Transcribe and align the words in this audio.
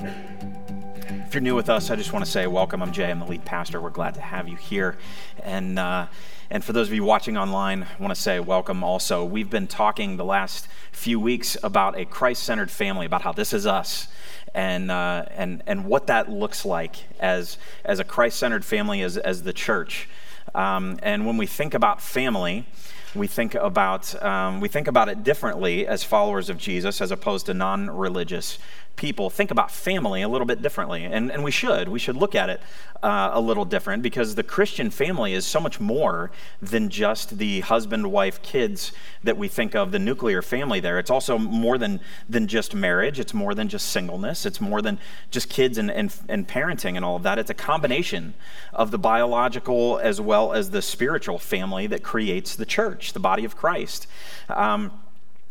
Um, 0.00 0.08
if 1.26 1.34
you're 1.34 1.40
new 1.40 1.54
with 1.54 1.68
us, 1.68 1.90
I 1.90 1.96
just 1.96 2.12
want 2.12 2.24
to 2.24 2.30
say 2.30 2.46
welcome. 2.46 2.82
I'm 2.82 2.92
Jay. 2.92 3.10
I'm 3.10 3.18
the 3.18 3.26
lead 3.26 3.44
pastor. 3.44 3.80
We're 3.80 3.90
glad 3.90 4.14
to 4.14 4.20
have 4.20 4.48
you 4.48 4.56
here. 4.56 4.96
And, 5.42 5.78
uh, 5.78 6.06
and 6.50 6.64
for 6.64 6.72
those 6.72 6.88
of 6.88 6.94
you 6.94 7.04
watching 7.04 7.36
online, 7.36 7.84
I 7.84 8.02
want 8.02 8.14
to 8.14 8.20
say 8.20 8.40
welcome 8.40 8.84
also. 8.84 9.24
We've 9.24 9.48
been 9.48 9.66
talking 9.66 10.16
the 10.16 10.24
last 10.24 10.68
few 10.92 11.18
weeks 11.18 11.56
about 11.62 11.98
a 11.98 12.04
Christ 12.04 12.42
centered 12.42 12.70
family, 12.70 13.06
about 13.06 13.22
how 13.22 13.32
this 13.32 13.52
is 13.52 13.66
us. 13.66 14.08
And, 14.54 14.90
uh, 14.90 15.26
and, 15.34 15.62
and 15.66 15.84
what 15.84 16.06
that 16.06 16.30
looks 16.30 16.64
like 16.64 16.96
as, 17.20 17.58
as 17.84 17.98
a 17.98 18.04
Christ 18.04 18.38
centered 18.38 18.64
family, 18.64 19.02
as, 19.02 19.16
as 19.16 19.42
the 19.42 19.52
church. 19.52 20.08
Um, 20.54 20.98
and 21.02 21.26
when 21.26 21.36
we 21.36 21.46
think 21.46 21.74
about 21.74 22.00
family, 22.00 22.66
we 23.14 23.26
think 23.26 23.54
about 23.54 24.20
um, 24.22 24.60
we 24.60 24.68
think 24.68 24.88
about 24.88 25.08
it 25.08 25.24
differently 25.24 25.86
as 25.86 26.04
followers 26.04 26.50
of 26.50 26.58
Jesus 26.58 27.00
as 27.00 27.10
opposed 27.10 27.46
to 27.46 27.54
non-religious 27.54 28.58
people 28.96 29.28
think 29.28 29.50
about 29.50 29.70
family 29.70 30.22
a 30.22 30.28
little 30.28 30.46
bit 30.46 30.62
differently. 30.62 31.04
And, 31.04 31.30
and 31.30 31.44
we 31.44 31.50
should. 31.50 31.88
We 31.88 31.98
should 31.98 32.16
look 32.16 32.34
at 32.34 32.48
it 32.48 32.60
uh, 33.02 33.30
a 33.32 33.40
little 33.40 33.66
different 33.66 34.02
because 34.02 34.34
the 34.34 34.42
Christian 34.42 34.90
family 34.90 35.34
is 35.34 35.46
so 35.46 35.60
much 35.60 35.78
more 35.78 36.30
than 36.62 36.88
just 36.88 37.38
the 37.38 37.60
husband, 37.60 38.10
wife, 38.10 38.40
kids 38.42 38.92
that 39.22 39.36
we 39.36 39.48
think 39.48 39.74
of, 39.74 39.92
the 39.92 39.98
nuclear 39.98 40.40
family 40.40 40.80
there. 40.80 40.98
It's 40.98 41.10
also 41.10 41.36
more 41.38 41.76
than, 41.76 42.00
than 42.28 42.46
just 42.46 42.74
marriage, 42.74 43.20
it's 43.20 43.34
more 43.34 43.54
than 43.54 43.68
just 43.68 43.90
singleness, 43.90 44.46
it's 44.46 44.60
more 44.60 44.80
than 44.80 44.98
just 45.30 45.50
kids 45.50 45.76
and, 45.76 45.90
and, 45.90 46.14
and 46.28 46.48
parenting 46.48 46.96
and 46.96 47.04
all 47.04 47.16
of 47.16 47.22
that. 47.24 47.38
It's 47.38 47.50
a 47.50 47.54
combination 47.54 48.34
of 48.72 48.90
the 48.90 48.98
biological 48.98 49.98
as 49.98 50.20
well 50.20 50.52
as 50.54 50.70
the 50.70 50.80
spiritual 50.80 51.38
family 51.38 51.86
that 51.88 52.02
creates 52.02 52.56
the 52.56 52.66
church, 52.66 53.12
the 53.12 53.20
body 53.20 53.44
of 53.44 53.56
Christ. 53.56 54.06
Um, 54.48 54.92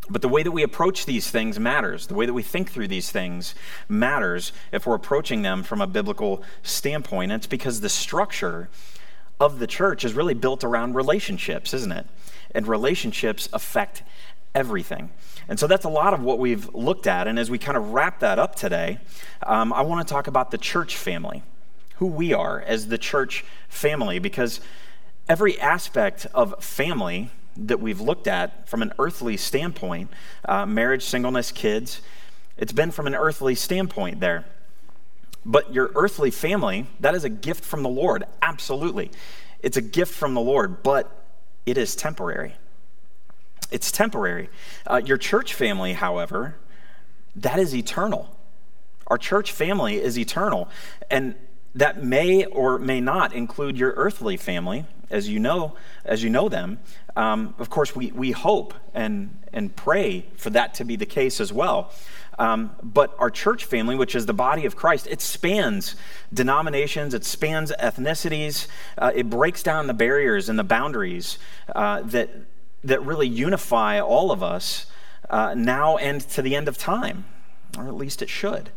but 0.10 0.22
the 0.22 0.30
way 0.30 0.44
that 0.44 0.52
we 0.52 0.64
approach 0.64 1.06
these 1.06 1.30
things 1.30 1.60
matters. 1.60 2.08
The 2.08 2.14
way 2.14 2.26
that 2.26 2.34
we 2.34 2.44
think 2.44 2.72
through 2.72 2.88
these 2.88 3.12
things 3.12 3.56
matters 3.90 4.52
if 4.72 4.86
we're 4.86 4.96
approaching 4.96 5.42
them 5.42 5.64
from 5.64 5.82
a 5.82 5.88
biblical 5.88 6.44
standpoint. 6.64 7.32
And 7.32 7.40
it's 7.40 7.48
because 7.48 7.82
the 7.82 7.90
structure 7.90 8.70
of 9.40 9.60
the 9.60 9.68
church 9.68 10.06
is 10.06 10.14
really 10.14 10.34
built 10.34 10.64
around 10.64 10.96
relationships, 10.96 11.74
isn't 11.74 11.92
it? 11.92 12.06
And 12.54 12.68
relationships 12.68 13.50
affect 13.52 14.04
everything. 14.54 15.10
And 15.48 15.60
so 15.60 15.68
that's 15.68 15.86
a 15.86 15.90
lot 15.90 16.14
of 16.14 16.22
what 16.22 16.40
we've 16.40 16.74
looked 16.74 17.08
at. 17.08 17.28
And 17.28 17.38
as 17.38 17.50
we 17.52 17.58
kind 17.58 17.78
of 17.78 17.92
wrap 17.92 18.20
that 18.20 18.40
up 18.40 18.56
today, 18.56 19.00
um, 19.44 19.74
I 19.74 19.82
want 19.82 20.08
to 20.08 20.12
talk 20.12 20.28
about 20.28 20.52
the 20.52 20.58
church 20.58 20.96
family, 20.96 21.44
who 21.98 22.06
we 22.06 22.34
are 22.34 22.62
as 22.62 22.88
the 22.88 22.98
church 22.98 23.44
family, 23.68 24.20
because 24.20 24.62
every 25.28 25.60
aspect 25.60 26.28
of 26.34 26.64
family 26.64 27.32
that 27.58 27.80
we've 27.80 28.02
looked 28.02 28.28
at 28.28 28.68
from 28.68 28.82
an 28.82 28.94
earthly 29.00 29.38
standpoint 29.38 30.10
uh, 30.46 30.66
marriage, 30.66 31.04
singleness, 31.04 31.52
kids 31.52 32.02
it's 32.58 32.72
been 32.72 32.92
from 32.92 33.08
an 33.08 33.16
earthly 33.16 33.56
standpoint 33.56 34.20
there. 34.20 34.46
But 35.46 35.74
your 35.74 35.92
earthly 35.96 36.32
family, 36.32 36.88
that 37.00 37.14
is 37.14 37.24
a 37.24 37.30
gift 37.30 37.64
from 37.64 37.84
the 37.84 37.90
Lord, 37.90 38.24
absolutely. 38.42 39.12
It's 39.62 39.78
a 39.78 39.82
gift 39.82 40.14
from 40.14 40.34
the 40.34 40.42
Lord, 40.42 40.82
but 40.82 41.24
it 41.66 41.78
is 41.78 41.96
temporary. 41.96 42.56
It's 43.72 43.92
temporary. 43.92 44.50
Uh, 44.88 45.02
your 45.04 45.18
church 45.18 45.54
family, 45.54 45.94
however, 45.94 46.56
that 47.36 47.60
is 47.60 47.76
eternal. 47.76 48.36
Our 49.08 49.18
church 49.18 49.52
family 49.52 50.02
is 50.02 50.18
eternal. 50.18 50.70
And 51.12 51.36
that 51.76 52.04
may 52.04 52.46
or 52.46 52.80
may 52.80 53.02
not 53.02 53.34
include 53.34 53.78
your 53.78 53.94
earthly 53.98 54.38
family, 54.38 54.86
as 55.10 55.30
you 55.30 55.40
know, 55.40 55.76
as 56.04 56.24
you 56.24 56.30
know 56.30 56.50
them. 56.50 56.80
Um, 57.16 57.56
of 57.60 57.70
course, 57.70 57.96
we, 57.96 58.12
we 58.12 58.32
hope 58.32 58.74
and, 58.94 59.38
and 59.54 59.76
pray 59.76 60.26
for 60.38 60.50
that 60.52 60.74
to 60.76 60.86
be 60.86 60.96
the 60.96 61.06
case 61.06 61.40
as 61.40 61.54
well. 61.54 61.92
Um, 62.38 62.76
but 62.84 63.16
our 63.18 63.30
church 63.30 63.66
family, 63.66 63.96
which 63.96 64.16
is 64.16 64.26
the 64.26 64.34
body 64.34 64.66
of 64.66 64.76
Christ, 64.76 65.08
it 65.10 65.22
spans 65.22 65.96
denominations, 66.34 67.14
it 67.14 67.24
spans 67.24 67.72
ethnicities, 67.80 68.68
uh, 68.98 69.12
it 69.16 69.30
breaks 69.30 69.64
down 69.64 69.88
the 69.88 69.94
barriers 69.94 70.50
and 70.50 70.60
the 70.60 70.64
boundaries 70.64 71.38
uh, 71.74 72.02
that, 72.02 72.30
that 72.84 73.02
really 73.04 73.28
unify 73.28 74.02
all 74.02 74.32
of 74.32 74.44
us 74.44 74.88
uh, 75.30 75.54
now 75.56 75.98
and 75.98 76.22
to 76.22 76.42
the 76.42 76.56
end 76.56 76.68
of 76.68 76.78
time, 76.78 77.26
or 77.78 77.88
at 77.88 77.96
least 77.96 78.22
it 78.22 78.30
should. 78.30 78.70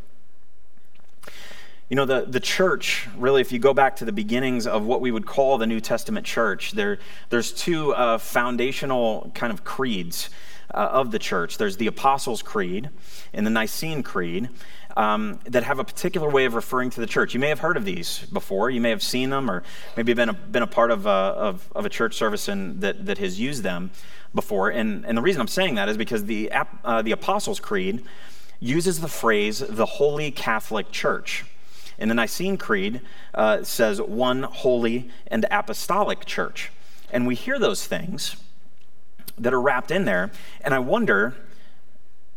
You 1.89 1.97
know, 1.97 2.05
the, 2.05 2.27
the 2.29 2.41
church, 2.41 3.09
really, 3.17 3.41
if 3.41 3.51
you 3.51 3.59
go 3.59 3.73
back 3.73 3.97
to 3.97 4.05
the 4.05 4.13
beginnings 4.13 4.67
of 4.67 4.85
what 4.85 5.01
we 5.01 5.11
would 5.11 5.25
call 5.25 5.57
the 5.57 5.67
New 5.67 5.81
Testament 5.81 6.27
church, 6.27 6.73
there, 6.73 6.99
there's 7.31 7.51
two 7.51 7.95
uh, 7.95 8.19
foundational 8.19 9.31
kind 9.35 9.51
of 9.51 9.65
creeds 9.65 10.29
uh, 10.75 10.89
of 10.93 11.13
the 11.13 11.19
church. 11.19 11.57
There's 11.57 11.79
the 11.79 11.87
Apostles' 11.87 12.43
Creed 12.43 12.91
and 13.33 13.47
the 13.47 13.51
Nicene 13.51 14.03
Creed 14.03 14.51
um, 14.99 15.41
that 15.47 15.63
have 15.63 15.79
a 15.79 15.85
particular 15.85 16.29
way 16.29 16.45
of 16.45 16.53
referring 16.53 16.91
to 16.91 17.01
the 17.01 17.07
church. 17.07 17.33
You 17.33 17.41
may 17.41 17.49
have 17.49 17.61
heard 17.61 17.79
of 17.79 17.87
these 17.87 18.19
before. 18.35 18.69
You 18.69 18.83
may 18.83 18.91
have 18.91 19.03
seen 19.03 19.31
them 19.31 19.51
or 19.51 19.63
maybe 19.97 20.13
been 20.13 20.29
a, 20.29 20.35
been 20.35 20.63
a 20.63 20.67
part 20.67 20.91
of 20.91 21.07
a, 21.07 21.09
uh, 21.09 21.35
of, 21.37 21.73
of 21.75 21.87
a 21.87 21.89
church 21.89 22.17
service 22.17 22.45
that, 22.45 23.07
that 23.07 23.17
has 23.17 23.41
used 23.41 23.63
them 23.63 23.93
before. 24.35 24.69
And, 24.69 25.07
and 25.07 25.17
the 25.17 25.23
reason 25.23 25.41
I'm 25.41 25.49
saying 25.49 25.77
that 25.77 25.89
is 25.89 25.97
because 25.97 26.27
the, 26.27 26.53
uh, 26.85 27.01
the 27.01 27.13
Apostles' 27.13 27.61
Creed 27.61 28.05
uses 28.61 29.01
the 29.01 29.09
phrase 29.09 29.61
the 29.61 29.87
Holy 29.87 30.31
Catholic 30.31 30.91
Church. 30.93 31.47
And 31.99 32.11
the 32.11 32.15
Nicene 32.15 32.57
Creed 32.57 33.01
uh, 33.35 33.63
says 33.63 34.01
one 34.01 34.45
holy 34.45 35.11
and 35.27 35.45
apostolic 35.51 36.25
church. 36.25 36.71
And 37.11 37.27
we 37.27 37.35
hear 37.35 37.59
those 37.59 37.87
things 37.87 38.37
that 39.37 39.53
are 39.53 39.61
wrapped 39.61 39.91
in 39.91 40.05
there, 40.05 40.31
and 40.61 40.75
I 40.75 40.79
wonder 40.79 41.37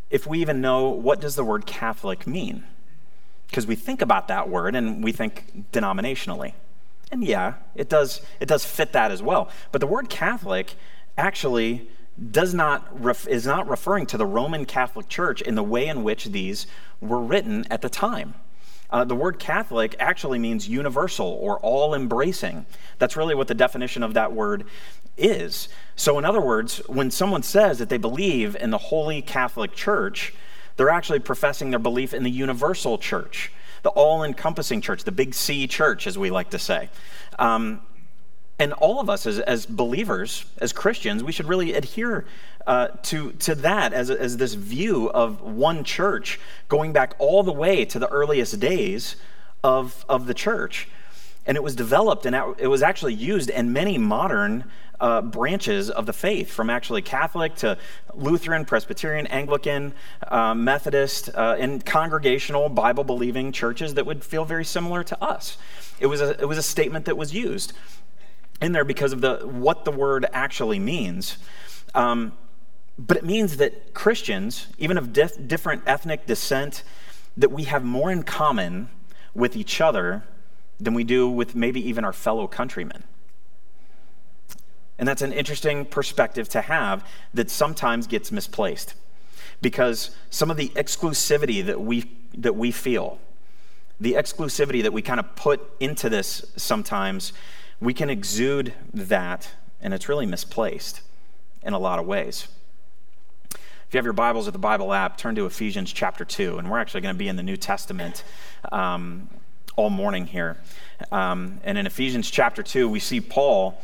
if 0.09 0.27
we 0.27 0.39
even 0.39 0.61
know 0.61 0.89
what 0.89 1.21
does 1.21 1.35
the 1.35 1.43
word 1.43 1.65
Catholic 1.65 2.27
mean? 2.27 2.63
Because 3.47 3.65
we 3.65 3.75
think 3.75 4.01
about 4.01 4.27
that 4.27 4.49
word 4.49 4.75
and 4.75 5.03
we 5.03 5.11
think 5.11 5.71
denominationally. 5.71 6.53
And 7.11 7.23
yeah, 7.23 7.55
it 7.75 7.89
does, 7.89 8.21
it 8.39 8.47
does 8.47 8.63
fit 8.63 8.93
that 8.93 9.11
as 9.11 9.21
well. 9.21 9.49
But 9.71 9.81
the 9.81 9.87
word 9.87 10.09
Catholic 10.09 10.75
actually 11.17 11.87
does 12.31 12.53
not 12.53 13.03
ref, 13.03 13.27
is 13.27 13.45
not 13.45 13.67
referring 13.67 14.05
to 14.07 14.17
the 14.17 14.25
Roman 14.25 14.65
Catholic 14.65 15.09
Church 15.09 15.41
in 15.41 15.55
the 15.55 15.63
way 15.63 15.87
in 15.87 16.03
which 16.03 16.25
these 16.25 16.67
were 16.99 17.21
written 17.21 17.65
at 17.69 17.81
the 17.81 17.89
time. 17.89 18.33
Uh, 18.91 19.05
the 19.05 19.15
word 19.15 19.39
Catholic 19.39 19.95
actually 19.99 20.37
means 20.37 20.67
universal 20.67 21.27
or 21.27 21.59
all 21.59 21.95
embracing. 21.95 22.65
That's 22.99 23.15
really 23.15 23.35
what 23.35 23.47
the 23.47 23.55
definition 23.55 24.03
of 24.03 24.15
that 24.15 24.33
word 24.33 24.65
is. 25.17 25.69
So, 25.95 26.17
in 26.19 26.25
other 26.25 26.41
words, 26.41 26.77
when 26.87 27.11
someone 27.11 27.43
says 27.43 27.79
that 27.79 27.89
they 27.89 27.97
believe 27.97 28.55
in 28.55 28.69
the 28.69 28.77
Holy 28.77 29.21
Catholic 29.21 29.73
Church, 29.73 30.33
they're 30.75 30.89
actually 30.89 31.19
professing 31.19 31.69
their 31.69 31.79
belief 31.79 32.13
in 32.13 32.23
the 32.23 32.31
universal 32.31 32.97
church, 32.97 33.51
the 33.83 33.89
all 33.89 34.23
encompassing 34.23 34.81
church, 34.81 35.03
the 35.03 35.11
big 35.11 35.33
C 35.33 35.67
church, 35.67 36.07
as 36.07 36.17
we 36.17 36.29
like 36.29 36.49
to 36.49 36.59
say. 36.59 36.89
Um, 37.39 37.81
and 38.59 38.73
all 38.73 38.99
of 38.99 39.09
us 39.09 39.25
as, 39.25 39.39
as 39.39 39.65
believers, 39.65 40.45
as 40.59 40.71
Christians, 40.71 41.23
we 41.23 41.31
should 41.31 41.47
really 41.47 41.73
adhere 41.73 42.25
uh, 42.67 42.87
to, 43.03 43.31
to 43.33 43.55
that 43.55 43.93
as, 43.93 44.09
as 44.09 44.37
this 44.37 44.53
view 44.53 45.09
of 45.11 45.41
one 45.41 45.83
church 45.83 46.39
going 46.67 46.93
back 46.93 47.13
all 47.19 47.43
the 47.43 47.51
way 47.53 47.85
to 47.85 47.99
the 47.99 48.07
earliest 48.09 48.59
days 48.59 49.15
of, 49.63 50.05
of 50.07 50.27
the 50.27 50.33
church. 50.33 50.87
And 51.45 51.57
it 51.57 51.63
was 51.63 51.75
developed 51.75 52.25
and 52.25 52.35
it 52.59 52.67
was 52.67 52.83
actually 52.83 53.15
used 53.15 53.49
in 53.49 53.73
many 53.73 53.97
modern 53.97 54.65
uh, 54.99 55.21
branches 55.21 55.89
of 55.89 56.05
the 56.05 56.13
faith, 56.13 56.51
from 56.51 56.69
actually 56.69 57.01
Catholic 57.01 57.55
to 57.55 57.77
Lutheran, 58.13 58.65
Presbyterian, 58.65 59.25
Anglican, 59.27 59.93
uh, 60.27 60.53
Methodist, 60.53 61.29
uh, 61.33 61.55
and 61.57 61.83
congregational 61.83 62.69
Bible 62.69 63.03
believing 63.03 63.51
churches 63.51 63.95
that 63.95 64.05
would 64.05 64.23
feel 64.23 64.45
very 64.45 64.63
similar 64.63 65.03
to 65.03 65.21
us. 65.23 65.57
It 65.99 66.05
was, 66.05 66.21
a, 66.21 66.39
it 66.39 66.47
was 66.47 66.59
a 66.59 66.63
statement 66.63 67.05
that 67.05 67.17
was 67.17 67.33
used 67.33 67.73
in 68.61 68.71
there 68.73 68.85
because 68.85 69.11
of 69.11 69.21
the, 69.21 69.37
what 69.37 69.85
the 69.85 69.91
word 69.91 70.27
actually 70.33 70.77
means. 70.77 71.37
Um, 71.95 72.33
but 73.07 73.17
it 73.17 73.25
means 73.25 73.57
that 73.57 73.93
Christians, 73.95 74.67
even 74.77 74.97
of 74.97 75.11
dif- 75.11 75.47
different 75.47 75.81
ethnic 75.87 76.27
descent, 76.27 76.83
that 77.35 77.51
we 77.51 77.63
have 77.63 77.83
more 77.83 78.11
in 78.11 78.21
common 78.21 78.89
with 79.33 79.55
each 79.55 79.81
other 79.81 80.23
than 80.79 80.93
we 80.93 81.03
do 81.03 81.27
with 81.27 81.55
maybe 81.55 81.87
even 81.87 82.05
our 82.05 82.13
fellow 82.13 82.47
countrymen. 82.47 83.03
And 84.99 85.07
that's 85.07 85.23
an 85.23 85.33
interesting 85.33 85.85
perspective 85.85 86.47
to 86.49 86.61
have 86.61 87.03
that 87.33 87.49
sometimes 87.49 88.05
gets 88.05 88.31
misplaced 88.31 88.93
because 89.61 90.11
some 90.29 90.51
of 90.51 90.57
the 90.57 90.69
exclusivity 90.69 91.65
that 91.65 91.81
we, 91.81 92.11
that 92.37 92.55
we 92.55 92.69
feel, 92.71 93.19
the 93.99 94.13
exclusivity 94.13 94.83
that 94.83 94.93
we 94.93 95.01
kind 95.01 95.19
of 95.19 95.35
put 95.35 95.61
into 95.79 96.07
this 96.07 96.45
sometimes, 96.55 97.33
we 97.79 97.95
can 97.95 98.11
exude 98.11 98.73
that, 98.93 99.49
and 99.81 99.91
it's 99.91 100.07
really 100.07 100.27
misplaced 100.27 101.01
in 101.63 101.73
a 101.73 101.79
lot 101.79 101.97
of 101.97 102.05
ways. 102.05 102.47
If 103.91 103.95
you 103.95 103.97
have 103.97 104.05
your 104.05 104.13
Bibles 104.13 104.47
or 104.47 104.51
the 104.51 104.57
Bible 104.57 104.93
app, 104.93 105.17
turn 105.17 105.35
to 105.35 105.45
Ephesians 105.45 105.91
chapter 105.91 106.23
2, 106.23 106.59
and 106.59 106.71
we're 106.71 106.79
actually 106.79 107.01
going 107.01 107.13
to 107.13 107.19
be 107.19 107.27
in 107.27 107.35
the 107.35 107.43
New 107.43 107.57
Testament 107.57 108.23
um, 108.71 109.27
all 109.75 109.89
morning 109.89 110.27
here. 110.27 110.55
Um, 111.11 111.59
and 111.65 111.77
in 111.77 111.85
Ephesians 111.85 112.31
chapter 112.31 112.63
2, 112.63 112.87
we 112.87 113.01
see 113.01 113.19
Paul 113.19 113.77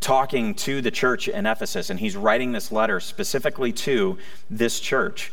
talking 0.00 0.56
to 0.56 0.80
the 0.80 0.90
church 0.90 1.28
in 1.28 1.46
Ephesus, 1.46 1.88
and 1.88 2.00
he's 2.00 2.16
writing 2.16 2.50
this 2.50 2.72
letter 2.72 2.98
specifically 2.98 3.70
to 3.74 4.18
this 4.50 4.80
church. 4.80 5.32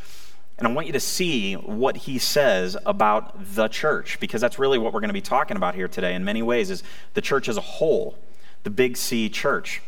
And 0.59 0.67
I 0.67 0.71
want 0.71 0.85
you 0.85 0.93
to 0.93 0.99
see 0.99 1.55
what 1.55 1.97
he 1.97 2.19
says 2.19 2.77
about 2.85 3.55
the 3.55 3.69
church, 3.69 4.19
because 4.19 4.39
that's 4.39 4.59
really 4.59 4.77
what 4.77 4.93
we're 4.93 4.99
going 4.99 5.09
to 5.09 5.13
be 5.13 5.21
talking 5.21 5.57
about 5.57 5.73
here 5.73 5.87
today 5.87 6.13
in 6.13 6.23
many 6.23 6.43
ways 6.43 6.69
is 6.69 6.83
the 7.15 7.21
church 7.21 7.49
as 7.49 7.57
a 7.57 7.61
whole, 7.61 8.19
the 8.65 8.69
big 8.69 8.97
C 8.97 9.29
church. 9.29 9.81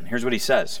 And 0.00 0.08
here's 0.08 0.24
what 0.24 0.32
he 0.32 0.40
says. 0.40 0.80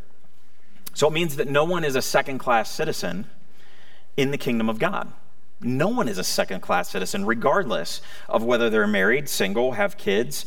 So 0.93 1.07
it 1.07 1.13
means 1.13 1.37
that 1.37 1.47
no 1.47 1.63
one 1.63 1.83
is 1.83 1.95
a 1.95 2.01
second 2.01 2.39
class 2.39 2.69
citizen 2.69 3.25
in 4.17 4.31
the 4.31 4.37
kingdom 4.37 4.69
of 4.69 4.79
God. 4.79 5.11
No 5.63 5.87
one 5.87 6.07
is 6.07 6.17
a 6.17 6.23
second 6.23 6.61
class 6.61 6.89
citizen, 6.89 7.25
regardless 7.25 8.01
of 8.27 8.43
whether 8.43 8.69
they're 8.69 8.87
married, 8.87 9.29
single, 9.29 9.73
have 9.73 9.95
kids, 9.95 10.45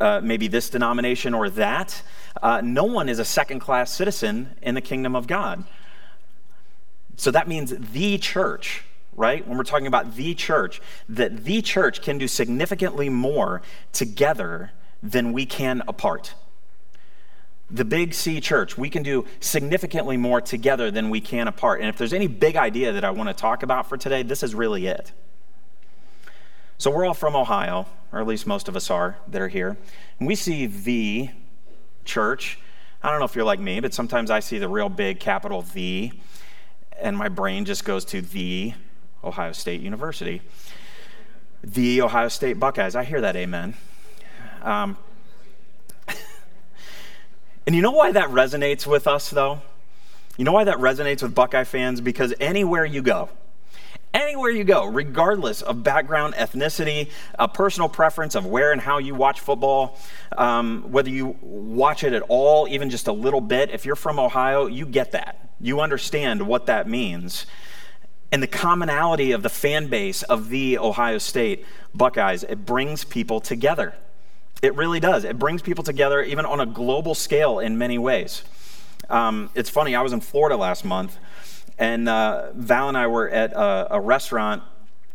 uh, 0.00 0.20
maybe 0.22 0.46
this 0.46 0.70
denomination 0.70 1.34
or 1.34 1.50
that. 1.50 2.02
Uh, 2.40 2.60
no 2.62 2.84
one 2.84 3.08
is 3.08 3.18
a 3.18 3.24
second 3.24 3.58
class 3.58 3.92
citizen 3.92 4.50
in 4.62 4.74
the 4.74 4.80
kingdom 4.80 5.16
of 5.16 5.26
God. 5.26 5.64
So 7.16 7.32
that 7.32 7.48
means 7.48 7.74
the 7.76 8.18
church, 8.18 8.84
right? 9.16 9.46
When 9.46 9.58
we're 9.58 9.64
talking 9.64 9.88
about 9.88 10.14
the 10.14 10.34
church, 10.34 10.80
that 11.08 11.44
the 11.44 11.60
church 11.60 12.00
can 12.00 12.18
do 12.18 12.28
significantly 12.28 13.08
more 13.08 13.62
together 13.92 14.70
than 15.02 15.32
we 15.32 15.44
can 15.44 15.82
apart 15.88 16.34
the 17.72 17.84
Big 17.84 18.12
C 18.12 18.40
church, 18.40 18.76
we 18.76 18.90
can 18.90 19.02
do 19.02 19.24
significantly 19.40 20.18
more 20.18 20.40
together 20.40 20.90
than 20.90 21.08
we 21.08 21.20
can 21.20 21.48
apart. 21.48 21.80
And 21.80 21.88
if 21.88 21.96
there's 21.96 22.12
any 22.12 22.26
big 22.26 22.54
idea 22.54 22.92
that 22.92 23.04
I 23.04 23.10
want 23.10 23.30
to 23.30 23.34
talk 23.34 23.62
about 23.62 23.88
for 23.88 23.96
today, 23.96 24.22
this 24.22 24.42
is 24.42 24.54
really 24.54 24.86
it. 24.86 25.12
So 26.76 26.90
we're 26.90 27.06
all 27.06 27.14
from 27.14 27.34
Ohio, 27.34 27.86
or 28.12 28.20
at 28.20 28.26
least 28.26 28.46
most 28.46 28.68
of 28.68 28.76
us 28.76 28.90
are 28.90 29.16
that 29.28 29.40
are 29.40 29.48
here. 29.48 29.78
And 30.18 30.28
we 30.28 30.34
see 30.34 30.66
the 30.66 31.30
church. 32.04 32.58
I 33.02 33.10
don't 33.10 33.20
know 33.20 33.24
if 33.24 33.34
you're 33.34 33.44
like 33.44 33.60
me, 33.60 33.80
but 33.80 33.94
sometimes 33.94 34.30
I 34.30 34.40
see 34.40 34.58
the 34.58 34.68
real 34.68 34.88
big 34.88 35.18
capital 35.18 35.62
V, 35.62 36.12
and 37.00 37.16
my 37.16 37.28
brain 37.28 37.64
just 37.64 37.84
goes 37.84 38.04
to 38.06 38.20
the 38.20 38.74
Ohio 39.24 39.52
State 39.52 39.80
University. 39.80 40.42
The 41.64 42.02
Ohio 42.02 42.28
State 42.28 42.58
Buckeyes. 42.58 42.96
I 42.96 43.04
hear 43.04 43.20
that, 43.22 43.36
amen. 43.36 43.74
Um, 44.62 44.98
and 47.66 47.76
you 47.76 47.82
know 47.82 47.90
why 47.92 48.12
that 48.12 48.28
resonates 48.28 48.86
with 48.86 49.06
us, 49.06 49.30
though? 49.30 49.62
You 50.36 50.44
know 50.44 50.52
why 50.52 50.64
that 50.64 50.78
resonates 50.78 51.22
with 51.22 51.34
Buckeye 51.34 51.64
fans? 51.64 52.00
Because 52.00 52.34
anywhere 52.40 52.84
you 52.84 53.02
go, 53.02 53.28
anywhere 54.14 54.50
you 54.50 54.64
go, 54.64 54.86
regardless 54.86 55.62
of 55.62 55.82
background, 55.82 56.34
ethnicity, 56.34 57.10
a 57.38 57.48
personal 57.48 57.88
preference 57.88 58.34
of 58.34 58.46
where 58.46 58.72
and 58.72 58.80
how 58.80 58.98
you 58.98 59.14
watch 59.14 59.40
football, 59.40 59.98
um, 60.36 60.90
whether 60.90 61.10
you 61.10 61.36
watch 61.40 62.04
it 62.04 62.12
at 62.12 62.22
all, 62.28 62.66
even 62.68 62.90
just 62.90 63.08
a 63.08 63.12
little 63.12 63.40
bit, 63.40 63.70
if 63.70 63.84
you're 63.84 63.96
from 63.96 64.18
Ohio, 64.18 64.66
you 64.66 64.86
get 64.86 65.12
that. 65.12 65.50
You 65.60 65.80
understand 65.80 66.46
what 66.46 66.66
that 66.66 66.88
means. 66.88 67.46
And 68.32 68.42
the 68.42 68.48
commonality 68.48 69.32
of 69.32 69.42
the 69.42 69.50
fan 69.50 69.88
base 69.88 70.22
of 70.22 70.48
the 70.48 70.78
Ohio 70.78 71.18
State 71.18 71.66
Buckeyes, 71.94 72.42
it 72.44 72.64
brings 72.64 73.04
people 73.04 73.40
together. 73.40 73.94
It 74.62 74.76
really 74.76 75.00
does. 75.00 75.24
It 75.24 75.40
brings 75.40 75.60
people 75.60 75.82
together, 75.82 76.22
even 76.22 76.46
on 76.46 76.60
a 76.60 76.66
global 76.66 77.16
scale, 77.16 77.58
in 77.58 77.78
many 77.78 77.98
ways. 77.98 78.44
Um, 79.10 79.50
it's 79.56 79.68
funny, 79.68 79.96
I 79.96 80.02
was 80.02 80.12
in 80.12 80.20
Florida 80.20 80.56
last 80.56 80.84
month, 80.84 81.18
and 81.78 82.08
uh, 82.08 82.52
Val 82.54 82.88
and 82.88 82.96
I 82.96 83.08
were 83.08 83.28
at 83.28 83.52
a, 83.52 83.96
a 83.96 84.00
restaurant 84.00 84.62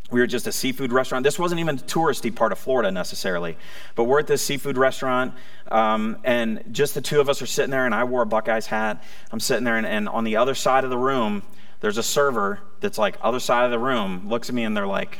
we 0.10 0.22
were 0.22 0.28
just 0.28 0.48
a 0.48 0.54
seafood 0.54 0.94
restaurant. 0.94 1.24
This 1.24 1.38
wasn't 1.38 1.60
even 1.60 1.76
a 1.76 1.82
touristy 1.82 2.34
part 2.34 2.54
of 2.54 2.60
Florida 2.60 2.92
necessarily, 2.92 3.58
but 3.96 4.06
we're 4.06 4.20
at 4.20 4.28
this 4.28 4.42
seafood 4.42 4.78
restaurant, 4.78 5.34
um, 5.70 6.18
and 6.24 6.64
just 6.72 6.94
the 6.94 7.02
two 7.02 7.20
of 7.20 7.28
us 7.28 7.42
are 7.42 7.46
sitting 7.46 7.72
there, 7.72 7.86
and 7.86 7.94
I 7.94 8.06
wore 8.06 8.22
a 8.22 8.26
Buckeyes 8.26 8.68
hat. 8.68 9.04
I'm 9.32 9.42
sitting 9.42 9.66
there, 9.66 9.76
and, 9.76 9.86
and, 9.86 10.08
on 10.08 10.24
the 10.24 10.38
other 10.38 10.56
side 10.56 10.86
of 10.86 10.90
the 10.90 10.98
room, 10.98 11.44
there's 11.82 11.98
a 11.98 12.04
server 12.04 12.62
that's 12.80 12.98
like, 12.98 13.18
other 13.22 13.42
side 13.42 13.66
of 13.66 13.72
the 13.72 13.80
room, 13.80 14.30
looks 14.30 14.48
at 14.48 14.56
me, 14.56 14.64
and 14.64 14.78
they're 14.78 14.88
like, 14.88 15.20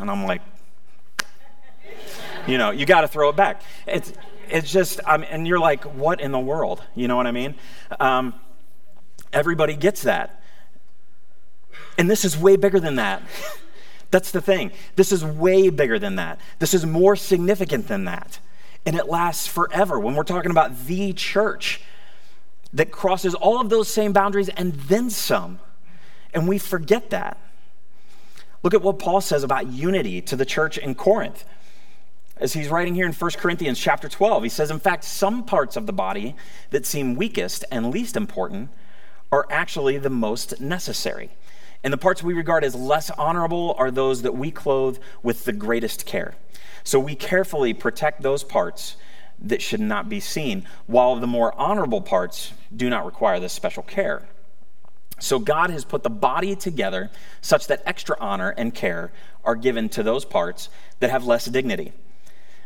And 0.00 0.10
I'm 0.10 0.24
like, 0.24 0.42
you 2.46 2.58
know, 2.58 2.70
you 2.70 2.86
got 2.86 3.02
to 3.02 3.08
throw 3.08 3.28
it 3.28 3.36
back. 3.36 3.62
It's, 3.86 4.12
it's 4.48 4.70
just, 4.70 5.00
I 5.06 5.16
mean, 5.18 5.28
and 5.30 5.46
you're 5.46 5.58
like, 5.58 5.84
what 5.84 6.20
in 6.20 6.32
the 6.32 6.38
world? 6.38 6.82
You 6.94 7.08
know 7.08 7.16
what 7.16 7.26
I 7.26 7.32
mean? 7.32 7.54
Um, 8.00 8.34
everybody 9.32 9.74
gets 9.74 10.02
that. 10.02 10.42
And 11.98 12.08
this 12.10 12.24
is 12.24 12.38
way 12.38 12.56
bigger 12.56 12.80
than 12.80 12.96
that. 12.96 13.22
That's 14.10 14.30
the 14.30 14.40
thing. 14.40 14.72
This 14.96 15.12
is 15.12 15.24
way 15.24 15.68
bigger 15.68 15.98
than 15.98 16.16
that. 16.16 16.40
This 16.58 16.72
is 16.72 16.86
more 16.86 17.14
significant 17.16 17.88
than 17.88 18.04
that. 18.06 18.38
And 18.86 18.96
it 18.96 19.06
lasts 19.06 19.46
forever. 19.46 19.98
When 19.98 20.14
we're 20.14 20.22
talking 20.22 20.50
about 20.50 20.86
the 20.86 21.12
church 21.12 21.82
that 22.72 22.90
crosses 22.90 23.34
all 23.34 23.60
of 23.60 23.68
those 23.68 23.88
same 23.88 24.12
boundaries 24.12 24.48
and 24.48 24.72
then 24.72 25.10
some. 25.10 25.60
And 26.32 26.48
we 26.48 26.58
forget 26.58 27.10
that. 27.10 27.38
Look 28.68 28.74
at 28.74 28.82
what 28.82 28.98
Paul 28.98 29.22
says 29.22 29.44
about 29.44 29.68
unity 29.68 30.20
to 30.20 30.36
the 30.36 30.44
church 30.44 30.76
in 30.76 30.94
Corinth. 30.94 31.46
As 32.36 32.52
he's 32.52 32.68
writing 32.68 32.94
here 32.94 33.06
in 33.06 33.14
1 33.14 33.30
Corinthians 33.38 33.78
chapter 33.78 34.10
12, 34.10 34.42
he 34.42 34.50
says, 34.50 34.70
In 34.70 34.78
fact, 34.78 35.04
some 35.04 35.42
parts 35.42 35.74
of 35.74 35.86
the 35.86 35.92
body 35.94 36.36
that 36.68 36.84
seem 36.84 37.16
weakest 37.16 37.64
and 37.70 37.90
least 37.90 38.14
important 38.14 38.68
are 39.32 39.46
actually 39.48 39.96
the 39.96 40.10
most 40.10 40.60
necessary. 40.60 41.30
And 41.82 41.94
the 41.94 41.96
parts 41.96 42.22
we 42.22 42.34
regard 42.34 42.62
as 42.62 42.74
less 42.74 43.08
honorable 43.12 43.74
are 43.78 43.90
those 43.90 44.20
that 44.20 44.36
we 44.36 44.50
clothe 44.50 44.98
with 45.22 45.46
the 45.46 45.54
greatest 45.54 46.04
care. 46.04 46.34
So 46.84 47.00
we 47.00 47.14
carefully 47.14 47.72
protect 47.72 48.20
those 48.20 48.44
parts 48.44 48.96
that 49.38 49.62
should 49.62 49.80
not 49.80 50.10
be 50.10 50.20
seen, 50.20 50.66
while 50.86 51.16
the 51.16 51.26
more 51.26 51.58
honorable 51.58 52.02
parts 52.02 52.52
do 52.76 52.90
not 52.90 53.06
require 53.06 53.40
this 53.40 53.54
special 53.54 53.82
care. 53.82 54.28
So 55.18 55.38
God 55.38 55.70
has 55.70 55.84
put 55.84 56.02
the 56.02 56.10
body 56.10 56.54
together 56.54 57.10
such 57.40 57.66
that 57.66 57.82
extra 57.84 58.16
honor 58.20 58.50
and 58.50 58.74
care 58.74 59.10
are 59.44 59.56
given 59.56 59.88
to 59.90 60.02
those 60.02 60.24
parts 60.24 60.68
that 61.00 61.10
have 61.10 61.24
less 61.24 61.46
dignity. 61.46 61.92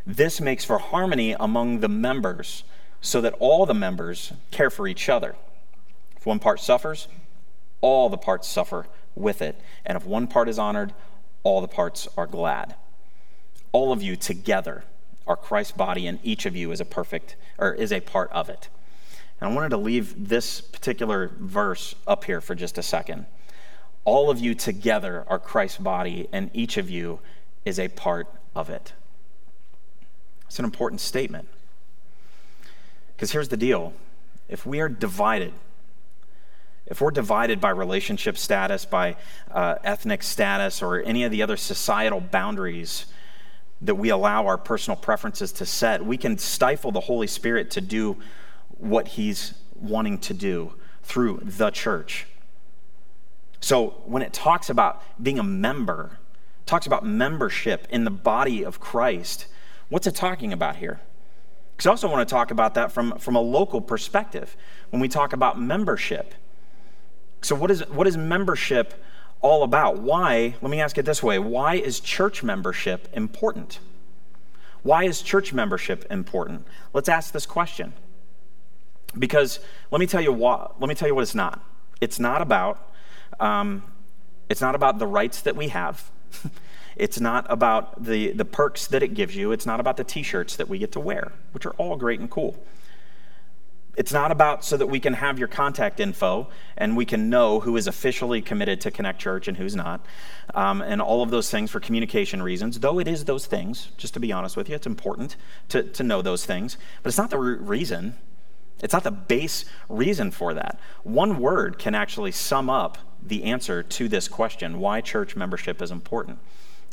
This 0.06 0.40
makes 0.40 0.64
for 0.64 0.78
harmony 0.78 1.34
among 1.38 1.80
the 1.80 1.88
members 1.88 2.64
so 3.00 3.20
that 3.20 3.34
all 3.38 3.66
the 3.66 3.74
members 3.74 4.32
care 4.50 4.70
for 4.70 4.86
each 4.86 5.08
other. 5.08 5.34
If 6.16 6.26
one 6.26 6.38
part 6.38 6.60
suffers, 6.60 7.08
all 7.80 8.08
the 8.08 8.18
parts 8.18 8.48
suffer 8.48 8.86
with 9.14 9.42
it. 9.42 9.60
And 9.84 9.96
if 9.96 10.04
one 10.04 10.26
part 10.26 10.48
is 10.48 10.58
honored, 10.58 10.92
all 11.42 11.60
the 11.60 11.68
parts 11.68 12.08
are 12.16 12.26
glad. 12.26 12.74
All 13.72 13.92
of 13.92 14.02
you 14.02 14.16
together 14.16 14.84
are 15.26 15.36
Christ's 15.36 15.72
body, 15.72 16.06
and 16.06 16.18
each 16.22 16.46
of 16.46 16.54
you 16.54 16.70
is 16.72 16.80
a 16.80 16.84
perfect 16.84 17.36
or 17.58 17.72
is 17.72 17.92
a 17.92 18.00
part 18.00 18.30
of 18.32 18.48
it. 18.48 18.68
And 19.42 19.50
I 19.50 19.54
wanted 19.56 19.70
to 19.70 19.76
leave 19.76 20.28
this 20.28 20.60
particular 20.60 21.32
verse 21.36 21.96
up 22.06 22.22
here 22.22 22.40
for 22.40 22.54
just 22.54 22.78
a 22.78 22.82
second. 22.82 23.26
All 24.04 24.30
of 24.30 24.38
you 24.38 24.54
together 24.54 25.24
are 25.26 25.40
Christ's 25.40 25.78
body, 25.78 26.28
and 26.30 26.48
each 26.54 26.76
of 26.76 26.88
you 26.88 27.18
is 27.64 27.80
a 27.80 27.88
part 27.88 28.28
of 28.54 28.70
it. 28.70 28.92
It's 30.46 30.60
an 30.60 30.64
important 30.64 31.00
statement. 31.00 31.48
Because 33.16 33.32
here's 33.32 33.48
the 33.48 33.56
deal 33.56 33.92
if 34.48 34.64
we 34.64 34.78
are 34.78 34.88
divided, 34.88 35.52
if 36.86 37.00
we're 37.00 37.10
divided 37.10 37.60
by 37.60 37.70
relationship 37.70 38.38
status, 38.38 38.84
by 38.84 39.16
uh, 39.50 39.74
ethnic 39.82 40.22
status, 40.22 40.82
or 40.82 41.00
any 41.00 41.24
of 41.24 41.32
the 41.32 41.42
other 41.42 41.56
societal 41.56 42.20
boundaries 42.20 43.06
that 43.80 43.96
we 43.96 44.08
allow 44.08 44.46
our 44.46 44.56
personal 44.56 44.96
preferences 44.96 45.50
to 45.50 45.66
set, 45.66 46.06
we 46.06 46.16
can 46.16 46.38
stifle 46.38 46.92
the 46.92 47.00
Holy 47.00 47.26
Spirit 47.26 47.72
to 47.72 47.80
do 47.80 48.18
what 48.82 49.08
he's 49.08 49.54
wanting 49.76 50.18
to 50.18 50.34
do 50.34 50.74
through 51.04 51.40
the 51.42 51.70
church. 51.70 52.26
So 53.60 54.02
when 54.06 54.22
it 54.22 54.32
talks 54.32 54.68
about 54.68 55.02
being 55.22 55.38
a 55.38 55.44
member, 55.44 56.18
talks 56.66 56.84
about 56.84 57.06
membership 57.06 57.86
in 57.90 58.02
the 58.02 58.10
body 58.10 58.64
of 58.64 58.80
Christ, 58.80 59.46
what's 59.88 60.08
it 60.08 60.16
talking 60.16 60.52
about 60.52 60.76
here? 60.76 61.00
Because 61.76 61.86
I 61.86 61.90
also 61.90 62.10
want 62.10 62.28
to 62.28 62.32
talk 62.32 62.50
about 62.50 62.74
that 62.74 62.90
from, 62.90 63.18
from 63.18 63.36
a 63.36 63.40
local 63.40 63.80
perspective 63.80 64.56
when 64.90 65.00
we 65.00 65.08
talk 65.08 65.32
about 65.32 65.60
membership. 65.60 66.34
So, 67.40 67.54
what 67.54 67.70
is, 67.70 67.88
what 67.88 68.06
is 68.06 68.16
membership 68.16 68.94
all 69.40 69.62
about? 69.62 69.98
Why, 69.98 70.56
let 70.60 70.70
me 70.70 70.80
ask 70.80 70.98
it 70.98 71.04
this 71.04 71.22
way 71.22 71.38
why 71.38 71.76
is 71.76 72.00
church 72.00 72.42
membership 72.42 73.08
important? 73.12 73.78
Why 74.82 75.04
is 75.04 75.22
church 75.22 75.52
membership 75.52 76.04
important? 76.10 76.66
Let's 76.92 77.08
ask 77.08 77.32
this 77.32 77.46
question. 77.46 77.92
Because 79.18 79.60
let 79.90 80.00
me 80.00 80.06
tell 80.06 80.20
you 80.20 80.32
what, 80.32 80.80
let 80.80 80.88
me 80.88 80.94
tell 80.94 81.08
you 81.08 81.14
what 81.14 81.22
it's 81.22 81.34
not. 81.34 81.62
It's 82.00 82.18
not 82.18 82.42
about 82.42 82.88
Um, 83.40 83.82
it's 84.48 84.60
not 84.60 84.74
about 84.74 84.98
the 84.98 85.06
rights 85.06 85.40
that 85.42 85.56
we 85.56 85.68
have. 85.68 86.10
it's 86.96 87.18
not 87.18 87.46
about 87.48 88.04
the, 88.04 88.32
the 88.32 88.44
perks 88.44 88.86
that 88.88 89.02
it 89.02 89.14
gives 89.14 89.34
you. 89.34 89.50
It's 89.50 89.64
not 89.64 89.80
about 89.80 89.96
the 89.96 90.04
t 90.04 90.22
shirts 90.22 90.56
that 90.56 90.68
we 90.68 90.78
get 90.78 90.92
to 90.92 91.00
wear, 91.00 91.32
which 91.52 91.64
are 91.64 91.72
all 91.78 91.96
great 91.96 92.20
and 92.20 92.30
cool. 92.30 92.62
It's 93.96 94.12
not 94.12 94.30
about 94.30 94.62
so 94.64 94.76
that 94.76 94.86
we 94.86 95.00
can 95.00 95.14
have 95.14 95.38
your 95.38 95.48
contact 95.48 96.00
info 96.00 96.48
and 96.78 96.96
we 96.96 97.04
can 97.04 97.30
know 97.30 97.60
who 97.60 97.76
is 97.76 97.86
officially 97.86 98.42
committed 98.42 98.80
to 98.82 98.90
Connect 98.90 99.18
Church 99.18 99.48
and 99.48 99.56
who's 99.56 99.76
not, 99.76 100.04
um, 100.54 100.80
and 100.82 101.00
all 101.00 101.22
of 101.22 101.30
those 101.30 101.50
things 101.50 101.70
for 101.70 101.80
communication 101.80 102.42
reasons. 102.42 102.80
Though 102.80 102.98
it 102.98 103.08
is 103.08 103.24
those 103.24 103.44
things, 103.44 103.90
just 103.98 104.14
to 104.14 104.20
be 104.20 104.32
honest 104.32 104.56
with 104.56 104.68
you, 104.68 104.76
it's 104.76 104.86
important 104.86 105.36
to, 105.68 105.82
to 105.82 106.02
know 106.02 106.22
those 106.22 106.46
things, 106.46 106.78
but 107.02 107.08
it's 107.08 107.18
not 107.18 107.30
the 107.30 107.38
reason. 107.38 108.16
It's 108.82 108.92
not 108.92 109.04
the 109.04 109.12
base 109.12 109.64
reason 109.88 110.30
for 110.32 110.52
that. 110.54 110.78
One 111.04 111.38
word 111.38 111.78
can 111.78 111.94
actually 111.94 112.32
sum 112.32 112.68
up 112.68 112.98
the 113.22 113.44
answer 113.44 113.82
to 113.82 114.08
this 114.08 114.26
question 114.28 114.80
why 114.80 115.00
church 115.00 115.36
membership 115.36 115.80
is 115.80 115.92
important, 115.92 116.40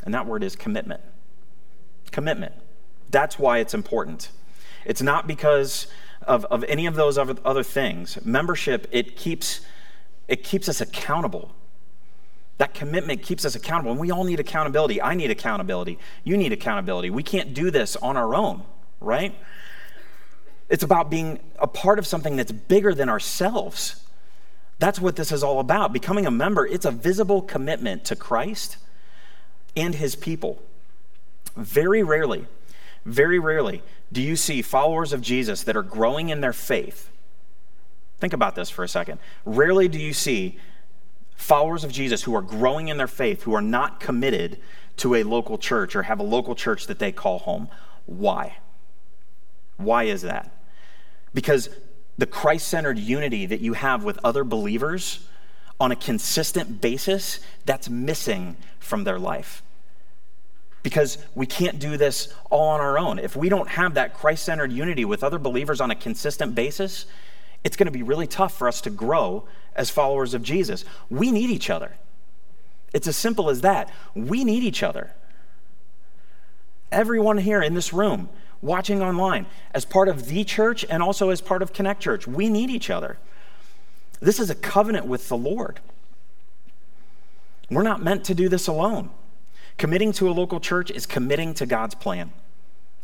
and 0.06 0.14
that 0.14 0.28
word 0.28 0.44
is 0.44 0.56
commitment. 0.56 1.02
Commitment. 2.12 2.54
That's 3.10 3.40
why 3.40 3.58
it's 3.58 3.74
important. 3.74 4.30
It's 4.86 5.02
not 5.02 5.28
because 5.28 5.88
of, 6.24 6.46
of 6.46 6.64
any 6.66 6.86
of 6.86 6.96
those 6.96 7.18
other, 7.18 7.64
things. 7.64 8.24
Membership, 8.24 8.88
it 8.92 9.16
keeps, 9.16 9.62
it 10.28 10.44
keeps 10.44 10.70
us 10.70 10.80
accountable. 10.80 11.52
That 12.58 12.74
commitment 12.74 13.24
keeps 13.24 13.46
us 13.46 13.56
accountable. 13.56 13.92
And 13.92 14.00
we 14.00 14.12
all 14.12 14.24
need 14.24 14.40
accountability. 14.40 15.02
I 15.02 15.16
need 15.16 15.32
accountability. 15.32 15.98
You 16.24 16.38
need 16.38 16.52
accountability. 16.52 17.10
We 17.10 17.24
can't 17.24 17.54
do 17.54 17.72
this 17.72 17.96
on 17.96 18.18
our 18.18 18.36
own, 18.36 18.64
right? 19.00 19.34
It's 20.70 20.84
about 20.84 21.10
being 21.10 21.40
a 21.58 21.68
part 21.68 22.00
of 22.00 22.06
something 22.06 22.36
that's 22.36 22.52
bigger 22.52 22.94
than 22.94 23.10
ourselves. 23.10 24.06
That's 24.78 25.00
what 25.00 25.16
this 25.16 25.32
is 25.32 25.44
all 25.44 25.60
about. 25.60 25.92
Becoming 25.92 26.26
a 26.26 26.32
member, 26.32 26.66
it's 26.66 26.86
a 26.86 26.92
visible 26.92 27.42
commitment 27.42 28.06
to 28.06 28.16
Christ 28.16 28.78
and 29.76 29.96
his 29.96 30.16
people. 30.16 30.62
Very 31.56 32.04
rarely, 32.04 32.46
very 33.06 33.40
rarely 33.40 33.82
do 34.12 34.22
you 34.22 34.36
see 34.36 34.62
followers 34.62 35.14
of 35.14 35.22
Jesus 35.22 35.64
that 35.64 35.76
are 35.76 35.84
growing 35.84 36.30
in 36.30 36.42
their 36.42 36.54
faith? 36.54 37.10
Think 38.20 38.34
about 38.34 38.56
this 38.56 38.70
for 38.70 38.84
a 38.84 38.88
second. 38.88 39.20
Rarely 39.46 39.88
do 39.88 40.00
you 40.00 40.14
see 40.14 40.58
followers 41.36 41.84
of 41.84 41.92
Jesus 41.92 42.24
who 42.24 42.36
are 42.36 42.42
growing 42.42 42.88
in 42.88 42.98
their 42.98 43.08
faith, 43.08 43.44
who 43.44 43.54
are 43.54 43.62
not 43.62 44.00
committed 44.00 44.60
to 44.98 45.16
a 45.16 45.24
local 45.24 45.58
church 45.58 45.96
or 45.96 46.04
have 46.04 46.20
a 46.20 46.24
local 46.24 46.56
church 46.56 46.88
that 46.88 47.00
they 47.00 47.12
call 47.12 47.40
home. 47.40 47.70
Why? 48.06 48.58
Why 49.78 50.04
is 50.04 50.24
that? 50.24 50.52
Because 51.34 51.70
the 52.18 52.26
Christ 52.26 52.68
centered 52.68 52.98
unity 52.98 53.46
that 53.46 53.62
you 53.62 53.74
have 53.74 54.04
with 54.04 54.20
other 54.24 54.44
believers 54.44 55.28
on 55.80 55.92
a 55.92 55.96
consistent 55.96 56.82
basis, 56.82 57.40
that's 57.66 57.90
missing 57.90 58.58
from 58.80 59.06
their 59.06 59.18
life 59.18 59.64
because 60.84 61.18
we 61.36 61.46
can't 61.46 61.80
do 61.80 61.98
this 61.98 62.34
all 62.50 62.70
on 62.70 62.80
our 62.80 62.98
own. 62.98 63.20
If 63.20 63.36
we 63.36 63.50
don't 63.50 63.68
have 63.70 63.96
that 63.96 64.14
Christ 64.14 64.46
centered 64.46 64.72
unity 64.72 65.06
with 65.06 65.24
other 65.24 65.40
believers 65.40 65.82
on 65.82 65.92
a 65.92 65.96
consistent 65.96 66.56
basis, 66.56 67.06
it's 67.64 67.76
going 67.76 67.88
to 67.88 67.92
be 67.92 68.04
really 68.04 68.28
tough 68.28 68.58
for 68.58 68.68
us 68.68 68.82
to 68.82 68.90
grow 68.90 69.46
as 69.76 69.90
followers 69.90 70.34
of 70.34 70.42
Jesus. 70.42 70.86
We 71.10 71.32
need 71.32 71.50
each 71.50 71.70
other. 71.70 71.96
It's 72.94 73.08
as 73.08 73.18
simple 73.18 73.50
as 73.50 73.62
that. 73.62 73.92
We 74.16 74.44
need 74.44 74.64
each 74.64 74.82
other. 74.82 75.12
Everyone 76.92 77.38
here 77.38 77.62
in 77.62 77.76
this 77.76 77.94
room, 77.94 78.30
watching 78.62 79.02
online, 79.02 79.46
as 79.74 79.86
part 79.86 80.08
of 80.08 80.28
the 80.28 80.44
church 80.44 80.86
and 80.90 81.02
also 81.02 81.30
as 81.30 81.42
part 81.42 81.62
of 81.62 81.74
Connect 81.74 82.02
Church, 82.02 82.28
we 82.28 82.50
need 82.50 82.70
each 82.70 82.90
other. 82.90 83.18
This 84.20 84.40
is 84.40 84.50
a 84.50 84.56
covenant 84.56 85.06
with 85.06 85.30
the 85.30 85.38
Lord. 85.38 85.80
We're 87.70 87.84
not 87.84 88.02
meant 88.02 88.24
to 88.26 88.34
do 88.34 88.50
this 88.50 88.68
alone. 88.68 89.12
Committing 89.78 90.12
to 90.14 90.30
a 90.30 90.32
local 90.32 90.60
church 90.60 90.92
is 90.92 91.06
committing 91.06 91.54
to 91.56 91.66
God's 91.66 91.96
plan. 91.96 92.32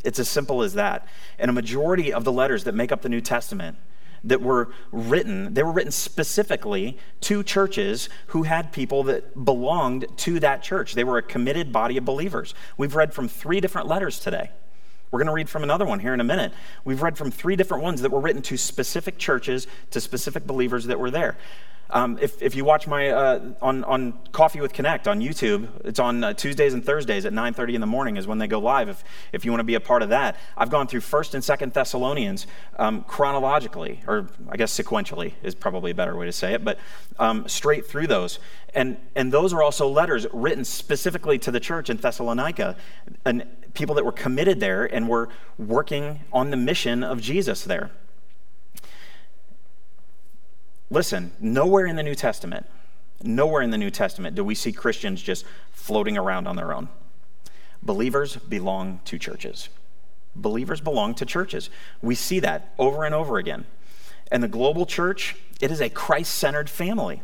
It's 0.04 0.18
as 0.18 0.28
simple 0.28 0.62
as 0.62 0.74
that. 0.74 1.08
And 1.38 1.48
a 1.48 1.54
majority 1.54 2.12
of 2.12 2.24
the 2.24 2.32
letters 2.32 2.64
that 2.64 2.74
make 2.74 2.92
up 2.92 3.02
the 3.02 3.08
New 3.08 3.20
Testament 3.20 3.78
that 4.24 4.42
were 4.42 4.70
written, 4.90 5.54
they 5.54 5.62
were 5.62 5.72
written 5.72 5.92
specifically 5.92 6.98
to 7.20 7.42
churches 7.42 8.08
who 8.28 8.42
had 8.42 8.72
people 8.72 9.04
that 9.04 9.44
belonged 9.44 10.06
to 10.18 10.40
that 10.40 10.62
church. 10.62 10.94
They 10.94 11.04
were 11.04 11.18
a 11.18 11.22
committed 11.22 11.72
body 11.72 11.96
of 11.96 12.04
believers. 12.04 12.54
We've 12.76 12.94
read 12.94 13.14
from 13.14 13.28
three 13.28 13.60
different 13.60 13.86
letters 13.86 14.18
today. 14.18 14.50
We're 15.16 15.20
going 15.20 15.28
to 15.28 15.32
read 15.32 15.48
from 15.48 15.62
another 15.62 15.86
one 15.86 16.00
here 16.00 16.12
in 16.12 16.20
a 16.20 16.24
minute. 16.24 16.52
We've 16.84 17.00
read 17.00 17.16
from 17.16 17.30
three 17.30 17.56
different 17.56 17.82
ones 17.82 18.02
that 18.02 18.10
were 18.10 18.20
written 18.20 18.42
to 18.42 18.58
specific 18.58 19.16
churches, 19.16 19.66
to 19.92 19.98
specific 19.98 20.46
believers 20.46 20.84
that 20.88 21.00
were 21.00 21.10
there. 21.10 21.38
Um, 21.88 22.18
if, 22.20 22.42
if 22.42 22.54
you 22.54 22.66
watch 22.66 22.86
my 22.86 23.08
uh, 23.08 23.40
on, 23.62 23.82
on 23.84 24.12
Coffee 24.32 24.60
with 24.60 24.74
Connect 24.74 25.08
on 25.08 25.20
YouTube, 25.20 25.68
it's 25.86 25.98
on 25.98 26.22
uh, 26.22 26.34
Tuesdays 26.34 26.74
and 26.74 26.84
Thursdays 26.84 27.24
at 27.24 27.32
9:30 27.32 27.76
in 27.76 27.80
the 27.80 27.86
morning 27.86 28.18
is 28.18 28.26
when 28.26 28.36
they 28.36 28.46
go 28.46 28.58
live. 28.58 28.90
If, 28.90 29.04
if 29.32 29.44
you 29.46 29.52
want 29.52 29.60
to 29.60 29.64
be 29.64 29.76
a 29.76 29.80
part 29.80 30.02
of 30.02 30.10
that, 30.10 30.36
I've 30.54 30.68
gone 30.68 30.86
through 30.86 31.00
First 31.00 31.32
and 31.34 31.42
Second 31.42 31.72
Thessalonians 31.72 32.46
um, 32.78 33.02
chronologically, 33.04 34.02
or 34.06 34.28
I 34.50 34.58
guess 34.58 34.78
sequentially 34.78 35.32
is 35.42 35.54
probably 35.54 35.92
a 35.92 35.94
better 35.94 36.14
way 36.14 36.26
to 36.26 36.32
say 36.32 36.52
it, 36.52 36.62
but 36.62 36.78
um, 37.18 37.48
straight 37.48 37.86
through 37.86 38.08
those. 38.08 38.38
And 38.74 38.98
and 39.14 39.32
those 39.32 39.54
are 39.54 39.62
also 39.62 39.88
letters 39.88 40.26
written 40.34 40.64
specifically 40.64 41.38
to 41.38 41.50
the 41.50 41.60
church 41.60 41.88
in 41.88 41.96
Thessalonica, 41.96 42.76
and 43.24 43.46
people 43.76 43.94
that 43.94 44.04
were 44.04 44.12
committed 44.12 44.58
there 44.58 44.84
and 44.84 45.08
were 45.08 45.28
working 45.58 46.20
on 46.32 46.50
the 46.50 46.56
mission 46.56 47.04
of 47.04 47.20
Jesus 47.20 47.62
there. 47.62 47.90
Listen, 50.90 51.32
nowhere 51.40 51.86
in 51.86 51.96
the 51.96 52.02
New 52.02 52.14
Testament, 52.14 52.66
nowhere 53.22 53.62
in 53.62 53.70
the 53.70 53.78
New 53.78 53.90
Testament 53.90 54.34
do 54.34 54.42
we 54.42 54.54
see 54.54 54.72
Christians 54.72 55.22
just 55.22 55.44
floating 55.72 56.16
around 56.16 56.48
on 56.48 56.56
their 56.56 56.74
own. 56.74 56.88
Believers 57.82 58.36
belong 58.36 59.00
to 59.04 59.18
churches. 59.18 59.68
Believers 60.34 60.80
belong 60.80 61.14
to 61.14 61.26
churches. 61.26 61.70
We 62.02 62.14
see 62.14 62.40
that 62.40 62.72
over 62.78 63.04
and 63.04 63.14
over 63.14 63.38
again. 63.38 63.66
And 64.30 64.42
the 64.42 64.48
global 64.48 64.86
church, 64.86 65.36
it 65.60 65.70
is 65.70 65.80
a 65.80 65.88
Christ 65.88 66.34
centered 66.34 66.68
family, 66.68 67.22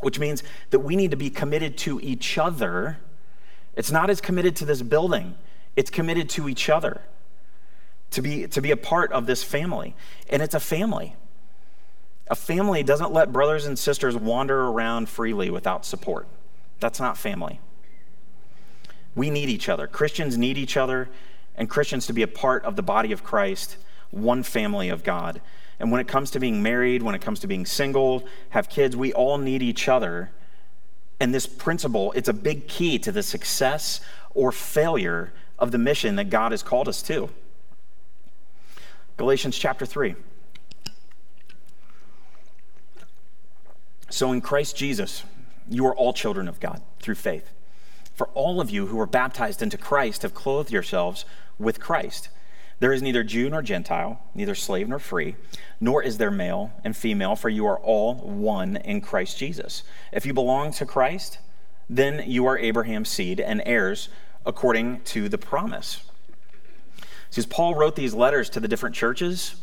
which 0.00 0.18
means 0.18 0.42
that 0.70 0.80
we 0.80 0.96
need 0.96 1.10
to 1.10 1.16
be 1.16 1.30
committed 1.30 1.76
to 1.78 2.00
each 2.00 2.38
other. 2.38 2.98
It's 3.76 3.90
not 3.90 4.08
as 4.08 4.20
committed 4.20 4.56
to 4.56 4.64
this 4.64 4.82
building, 4.82 5.34
it's 5.76 5.90
committed 5.90 6.28
to 6.30 6.48
each 6.48 6.68
other 6.68 7.02
to 8.10 8.22
be, 8.22 8.46
to 8.48 8.60
be 8.60 8.70
a 8.70 8.76
part 8.76 9.12
of 9.12 9.26
this 9.26 9.42
family. 9.42 9.94
And 10.28 10.42
it's 10.42 10.54
a 10.54 10.60
family. 10.60 11.14
A 12.28 12.34
family 12.34 12.82
doesn't 12.82 13.12
let 13.12 13.32
brothers 13.32 13.66
and 13.66 13.78
sisters 13.78 14.16
wander 14.16 14.66
around 14.66 15.08
freely 15.08 15.50
without 15.50 15.84
support. 15.84 16.26
That's 16.80 16.98
not 16.98 17.16
family. 17.16 17.60
We 19.14 19.30
need 19.30 19.48
each 19.48 19.68
other. 19.68 19.86
Christians 19.86 20.36
need 20.36 20.58
each 20.58 20.76
other, 20.76 21.08
and 21.56 21.70
Christians 21.70 22.06
to 22.06 22.12
be 22.12 22.22
a 22.22 22.28
part 22.28 22.64
of 22.64 22.76
the 22.76 22.82
body 22.82 23.12
of 23.12 23.22
Christ, 23.22 23.76
one 24.10 24.42
family 24.42 24.88
of 24.88 25.04
God. 25.04 25.40
And 25.78 25.90
when 25.90 26.00
it 26.00 26.08
comes 26.08 26.30
to 26.32 26.40
being 26.40 26.62
married, 26.62 27.02
when 27.02 27.14
it 27.14 27.22
comes 27.22 27.40
to 27.40 27.46
being 27.46 27.64
single, 27.64 28.24
have 28.50 28.68
kids, 28.68 28.96
we 28.96 29.12
all 29.12 29.38
need 29.38 29.62
each 29.62 29.88
other. 29.88 30.30
And 31.20 31.34
this 31.34 31.46
principle, 31.46 32.12
it's 32.12 32.28
a 32.28 32.34
big 32.34 32.66
key 32.68 32.98
to 33.00 33.12
the 33.12 33.22
success 33.22 34.00
or 34.34 34.52
failure 34.52 35.32
of 35.58 35.70
the 35.70 35.78
mission 35.78 36.16
that 36.16 36.30
God 36.30 36.52
has 36.52 36.62
called 36.62 36.88
us 36.88 37.02
to. 37.02 37.30
Galatians 39.16 39.56
chapter 39.56 39.86
3. 39.86 40.14
So 44.10 44.32
in 44.32 44.40
Christ 44.40 44.76
Jesus, 44.76 45.24
you 45.68 45.86
are 45.86 45.94
all 45.94 46.12
children 46.12 46.48
of 46.48 46.60
God 46.60 46.82
through 47.00 47.16
faith. 47.16 47.50
For 48.14 48.28
all 48.28 48.60
of 48.60 48.70
you 48.70 48.86
who 48.86 49.00
are 49.00 49.06
baptized 49.06 49.62
into 49.62 49.76
Christ 49.76 50.22
have 50.22 50.34
clothed 50.34 50.70
yourselves 50.70 51.24
with 51.58 51.80
Christ. 51.80 52.28
There 52.78 52.92
is 52.92 53.02
neither 53.02 53.24
Jew 53.24 53.48
nor 53.48 53.62
Gentile, 53.62 54.20
neither 54.34 54.54
slave 54.54 54.88
nor 54.88 54.98
free, 54.98 55.36
nor 55.80 56.02
is 56.02 56.18
there 56.18 56.30
male 56.30 56.72
and 56.84 56.96
female, 56.96 57.34
for 57.34 57.48
you 57.48 57.66
are 57.66 57.78
all 57.78 58.14
one 58.14 58.76
in 58.76 59.00
Christ 59.00 59.38
Jesus. 59.38 59.82
If 60.12 60.26
you 60.26 60.34
belong 60.34 60.72
to 60.72 60.86
Christ, 60.86 61.38
then 61.88 62.22
you 62.26 62.46
are 62.46 62.58
Abraham's 62.58 63.08
seed 63.08 63.40
and 63.40 63.62
heirs 63.64 64.08
according 64.46 65.00
to 65.02 65.28
the 65.28 65.38
promise. 65.38 66.02
As 67.36 67.44
Paul 67.44 67.74
wrote 67.74 67.96
these 67.96 68.14
letters 68.14 68.48
to 68.50 68.60
the 68.60 68.68
different 68.68 68.94
churches, 68.94 69.56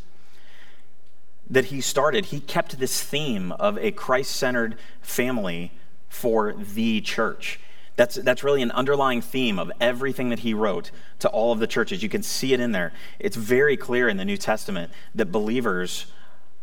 that 1.50 1.66
he 1.66 1.82
started, 1.82 2.26
he 2.26 2.40
kept 2.40 2.78
this 2.78 3.02
theme 3.02 3.52
of 3.54 3.78
a 3.80 3.92
Christ 3.92 4.36
centered 4.36 4.78
family 5.02 5.72
for 6.08 6.54
the 6.54 7.02
church. 7.02 7.60
That's, 7.96 8.16
that's 8.16 8.44
really 8.44 8.62
an 8.62 8.72
underlying 8.72 9.22
theme 9.22 9.60
of 9.60 9.72
everything 9.80 10.30
that 10.30 10.40
he 10.40 10.54
wrote 10.54 10.92
to 11.20 11.30
all 11.30 11.52
of 11.52 11.60
the 11.60 11.68
churches. 11.68 12.02
You 12.02 12.10
can 12.10 12.24
see 12.24 12.54
it 12.54 12.60
in 12.60 12.72
there. 12.72 12.92
It's 13.20 13.36
very 13.36 13.78
clear 13.78 14.10
in 14.10 14.18
the 14.18 14.26
New 14.26 14.38
Testament 14.38 14.92
that 15.16 15.32
believers 15.32 16.08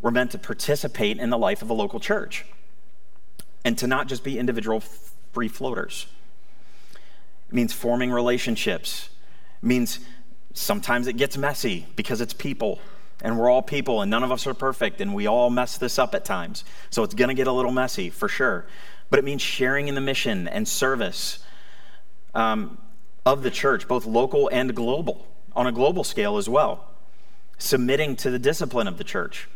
were 0.00 0.10
meant 0.10 0.30
to 0.32 0.38
participate 0.38 1.18
in 1.18 1.30
the 1.30 1.38
life 1.38 1.62
of 1.62 1.70
a 1.70 1.74
local 1.74 2.00
church 2.00 2.46
and 3.64 3.76
to 3.78 3.86
not 3.86 4.08
just 4.08 4.24
be 4.24 4.38
individual 4.38 4.82
free 5.32 5.48
floaters. 5.48 6.06
It 7.50 7.54
means 7.54 7.72
forming 7.72 8.12
relationships, 8.12 9.10
it 9.62 9.66
means 9.66 9.98
sometimes 10.54 11.08
it 11.08 11.16
gets 11.16 11.36
messy 11.36 11.86
because 11.96 12.20
it's 12.20 12.32
people 12.32 12.80
And 13.22 13.38
we're 13.38 13.50
all 13.50 13.62
people, 13.62 14.00
and 14.02 14.10
none 14.10 14.22
of 14.22 14.32
us 14.32 14.46
are 14.46 14.54
perfect, 14.54 15.00
and 15.00 15.14
we 15.14 15.26
all 15.26 15.50
mess 15.50 15.76
this 15.78 15.98
up 15.98 16.14
at 16.14 16.24
times. 16.24 16.64
So 16.90 17.02
it's 17.02 17.14
going 17.14 17.28
to 17.28 17.34
get 17.34 17.46
a 17.46 17.52
little 17.52 17.72
messy, 17.72 18.10
for 18.10 18.28
sure. 18.28 18.66
But 19.10 19.18
it 19.18 19.24
means 19.24 19.42
sharing 19.42 19.88
in 19.88 19.94
the 19.94 20.00
mission 20.00 20.48
and 20.48 20.66
service 20.66 21.40
um, 22.34 22.78
of 23.26 23.42
the 23.42 23.50
church, 23.50 23.86
both 23.88 24.06
local 24.06 24.48
and 24.48 24.74
global, 24.74 25.26
on 25.54 25.66
a 25.66 25.72
global 25.72 26.04
scale 26.04 26.38
as 26.38 26.48
well. 26.48 26.86
Submitting 27.58 28.16
to 28.16 28.30
the 28.30 28.38
discipline 28.38 28.88
of 28.88 28.96
the 28.96 29.04
church, 29.04 29.48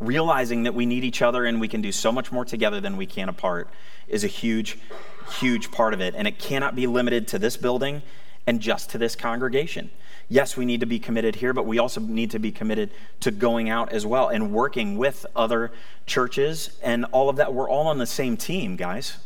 realizing 0.00 0.64
that 0.64 0.74
we 0.74 0.86
need 0.86 1.04
each 1.04 1.22
other 1.22 1.44
and 1.44 1.60
we 1.60 1.68
can 1.68 1.80
do 1.80 1.92
so 1.92 2.10
much 2.12 2.32
more 2.32 2.44
together 2.44 2.80
than 2.80 2.96
we 2.96 3.06
can 3.06 3.28
apart 3.28 3.68
is 4.08 4.24
a 4.24 4.28
huge, 4.28 4.78
huge 5.40 5.70
part 5.70 5.94
of 5.94 6.00
it. 6.00 6.14
And 6.16 6.26
it 6.26 6.38
cannot 6.38 6.74
be 6.74 6.86
limited 6.86 7.28
to 7.28 7.38
this 7.38 7.56
building 7.56 8.02
and 8.46 8.60
just 8.60 8.90
to 8.90 8.98
this 8.98 9.16
congregation. 9.16 9.90
Yes, 10.28 10.56
we 10.56 10.64
need 10.64 10.80
to 10.80 10.86
be 10.86 10.98
committed 10.98 11.36
here, 11.36 11.52
but 11.52 11.66
we 11.66 11.78
also 11.78 12.00
need 12.00 12.30
to 12.30 12.38
be 12.38 12.50
committed 12.50 12.90
to 13.20 13.30
going 13.30 13.68
out 13.68 13.92
as 13.92 14.06
well 14.06 14.28
and 14.28 14.52
working 14.52 14.96
with 14.96 15.26
other 15.36 15.70
churches 16.06 16.78
and 16.82 17.04
all 17.06 17.28
of 17.28 17.36
that. 17.36 17.52
We're 17.52 17.68
all 17.68 17.86
on 17.86 17.98
the 17.98 18.06
same 18.06 18.36
team, 18.36 18.76
guys. 18.76 19.18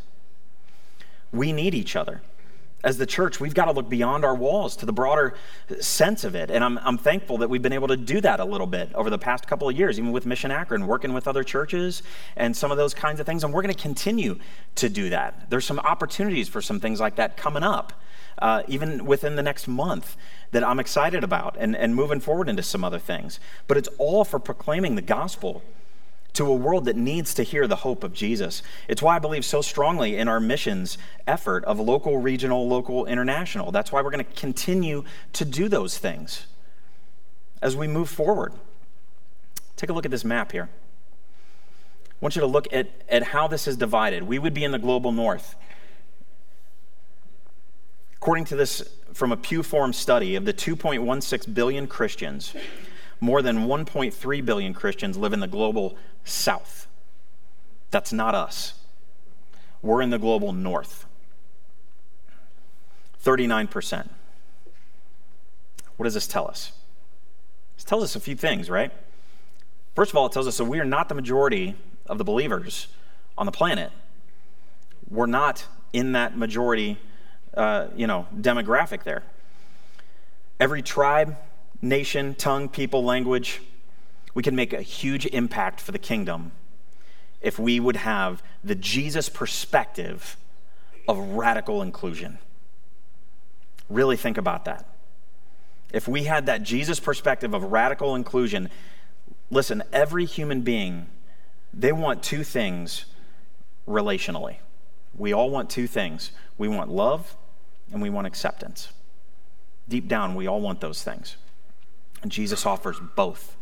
We 1.33 1.53
need 1.53 1.75
each 1.75 1.95
other. 1.95 2.23
As 2.85 2.97
the 2.97 3.07
church, 3.07 3.41
we've 3.41 3.55
got 3.55 3.65
to 3.65 3.73
look 3.73 3.89
beyond 3.89 4.25
our 4.25 4.35
walls 4.35 4.77
to 4.77 4.87
the 4.87 4.93
broader 4.93 5.35
sense 5.81 6.23
of 6.23 6.37
it. 6.37 6.49
And 6.49 6.63
I'm, 6.63 6.79
I'm 6.79 6.97
thankful 6.97 7.39
that 7.39 7.51
we've 7.51 7.61
been 7.61 7.73
able 7.73 7.89
to 7.89 7.97
do 7.97 8.21
that 8.21 8.39
a 8.39 8.45
little 8.45 8.69
bit 8.69 8.93
over 8.95 9.11
the 9.11 9.19
past 9.19 9.49
couple 9.49 9.69
of 9.69 9.77
years, 9.77 9.99
even 9.99 10.13
with 10.13 10.27
Mission 10.27 10.53
Akron, 10.53 10.87
working 10.87 11.13
with 11.13 11.27
other 11.27 11.43
churches 11.43 12.05
and 12.37 12.57
some 12.57 12.71
of 12.71 12.77
those 12.77 12.95
kinds 12.95 13.19
of 13.19 13.27
things. 13.27 13.43
And 13.43 13.53
we're 13.53 13.63
going 13.63 13.75
to 13.75 13.83
continue 13.83 14.39
to 14.77 14.89
do 14.89 15.11
that. 15.11 15.51
There's 15.51 15.65
some 15.65 15.81
opportunities 15.81 16.49
for 16.49 16.63
some 16.63 16.79
things 16.79 17.01
like 17.01 17.17
that 17.17 17.37
coming 17.37 17.65
up 17.65 17.95
uh, 18.41 18.63
even 18.69 19.05
within 19.05 19.37
the 19.37 19.43
next 19.43 19.69
month 19.69 20.17
that 20.53 20.65
I'm 20.65 20.79
excited 20.79 21.25
about 21.25 21.57
and, 21.59 21.77
and 21.77 21.95
moving 21.95 22.21
forward 22.21 22.49
into 22.49 22.63
some 22.63 22.85
other 22.85 22.99
things. 22.99 23.41
But 23.67 23.77
it's 23.77 23.89
all 23.99 24.25
for 24.25 24.39
proclaiming 24.39 24.95
the 24.95 25.03
gospel 25.03 25.63
to 26.39 26.47
a 26.47 26.55
world 26.55 26.85
that 26.85 26.95
needs 26.95 27.35
to 27.35 27.43
hear 27.43 27.67
the 27.67 27.75
hope 27.75 28.05
of 28.05 28.13
Jesus. 28.13 28.63
It's 28.87 29.03
why 29.03 29.17
I 29.17 29.19
believe 29.19 29.45
so 29.45 29.61
strongly 29.61 30.17
in 30.17 30.29
our 30.29 30.39
missions 30.39 30.97
effort 31.27 31.65
of 31.65 31.81
local, 31.81 32.19
regional, 32.19 32.69
local, 32.69 33.07
international. 33.07 33.73
That's 33.73 33.91
why 33.91 34.03
we're 34.03 34.13
going 34.13 34.25
to 34.25 34.33
continue 34.41 35.03
to 35.33 35.45
do 35.45 35.69
those 35.69 35.99
things 35.99 36.47
as 37.61 37.75
we 37.75 37.89
move 37.89 38.09
forward. 38.09 38.53
Take 39.75 39.91
a 39.91 39.93
look 39.93 40.05
at 40.05 40.13
this 40.13 40.25
map 40.25 40.53
here. 40.53 40.69
I 42.09 42.15
want 42.21 42.37
you 42.37 42.41
to 42.41 42.47
look 42.47 42.73
at, 42.73 42.89
at 43.09 43.25
how 43.25 43.49
this 43.49 43.67
is 43.67 43.77
divided. 43.77 44.23
We 44.23 44.39
would 44.39 44.55
be 44.55 44.63
in 44.63 44.71
the 44.71 44.79
global 44.79 45.11
north. 45.11 45.57
According 48.15 48.45
to 48.45 48.57
this 48.57 48.89
from 49.13 49.33
a 49.33 49.37
Pew 49.37 49.65
Forum 49.65 49.93
study 49.93 50.37
of 50.37 50.45
the 50.45 50.55
2.16 50.55 51.53
billion 51.53 51.89
Christians, 51.89 52.55
more 53.21 53.43
than 53.43 53.67
1.3 53.67 54.45
billion 54.45 54.75
Christians 54.75 55.17
live 55.17 55.33
in 55.33 55.41
the 55.41 55.47
global 55.47 55.97
south. 56.25 56.87
That's 57.91 58.13
not 58.13 58.35
us. 58.35 58.75
We're 59.83 60.03
in 60.03 60.11
the 60.11 60.19
global 60.19 60.53
north. 60.53 61.07
39%. 63.25 64.09
What 65.97 66.05
does 66.05 66.15
this 66.15 66.27
tell 66.27 66.47
us? 66.47 66.73
This 67.77 67.85
tells 67.85 68.05
us 68.05 68.15
a 68.17 68.21
few 68.21 68.37
things, 68.37 68.71
right? 68.71 68.93
First 69.95 70.13
of 70.13 70.17
all, 70.17 70.27
it 70.27 70.33
tells 70.33 70.47
us 70.47 70.57
that 70.59 70.65
we 70.65 70.79
are 70.79 70.85
not 70.85 71.09
the 71.09 71.15
majority 71.15 71.75
of 72.07 72.19
the 72.19 72.25
believers 72.25 72.89
on 73.37 73.47
the 73.47 73.53
planet. 73.53 73.91
We're 75.11 75.27
not 75.27 75.67
in 75.93 76.13
that 76.13 76.37
majority 76.37 76.99
uh, 77.55 77.89
you 77.97 78.07
know, 78.07 78.27
demographic 78.37 79.03
there. 79.03 79.25
Every 80.61 80.83
tribe, 80.83 81.37
nation, 81.81 82.35
tongue, 82.35 82.69
people, 82.69 83.05
language, 83.05 83.61
we 84.35 84.43
can 84.43 84.55
make 84.55 84.73
a 84.73 84.83
huge 84.83 85.27
impact 85.27 85.81
for 85.81 85.93
the 85.93 85.99
kingdom 85.99 86.53
if 87.41 87.59
we 87.59 87.79
would 87.79 87.97
have 87.97 88.43
the 88.65 88.75
Jesus 88.75 89.29
perspective 89.29 90.37
of 91.07 91.19
radical 91.19 91.83
inclusion. 91.83 92.39
Really 93.89 94.17
think 94.17 94.37
about 94.37 94.65
that. 94.67 94.85
If 95.93 96.07
we 96.07 96.25
had 96.25 96.47
that 96.47 96.63
Jesus 96.63 97.01
perspective 97.01 97.55
of 97.55 97.65
radical 97.65 98.15
inclusion, 98.15 98.69
listen, 99.51 99.83
every 99.93 100.27
human 100.27 100.61
being, 100.61 101.07
they 101.73 101.93
want 101.93 102.23
two 102.23 102.45
things 102.45 103.07
relationally. 103.87 104.57
We 105.17 105.33
all 105.33 105.51
want 105.51 105.71
two 105.71 105.87
things 105.87 106.31
we 106.59 106.69
want 106.69 106.91
love 106.91 107.37
and 107.93 108.03
we 108.03 108.11
want 108.11 108.27
acceptance. 108.27 108.93
Deep 109.89 110.09
down, 110.09 110.35
we 110.35 110.47
all 110.47 110.61
want 110.61 110.81
those 110.81 111.03
things. 111.03 111.37
And 112.23 112.33
Jesus 112.33 112.67
offers 112.67 112.99
both. 113.15 113.57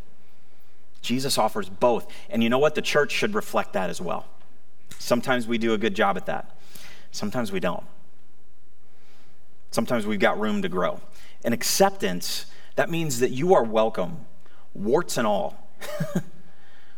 Jesus 1.03 1.39
offers 1.39 1.69
both. 1.69 2.07
And 2.31 2.43
you 2.43 2.49
know 2.49 2.59
what? 2.59 2.75
The 2.75 2.83
church 2.83 3.13
should 3.13 3.35
reflect 3.35 3.75
that 3.75 3.91
as 3.91 4.01
well. 4.01 4.27
Sometimes 4.99 5.47
we 5.47 5.59
do 5.59 5.73
a 5.73 5.79
good 5.79 5.95
job 5.95 6.17
at 6.17 6.27
that, 6.27 6.57
sometimes 7.13 7.53
we 7.53 7.61
don't. 7.61 7.85
Sometimes 9.71 10.07
we've 10.07 10.21
got 10.21 10.41
room 10.41 10.63
to 10.63 10.69
grow. 10.69 11.01
And 11.45 11.53
acceptance, 11.53 12.47
that 12.77 12.89
means 12.89 13.21
that 13.21 13.31
you 13.31 13.53
are 13.55 13.63
welcome, 13.63 14.25
warts 14.73 15.19
and 15.19 15.27
all. 15.27 15.69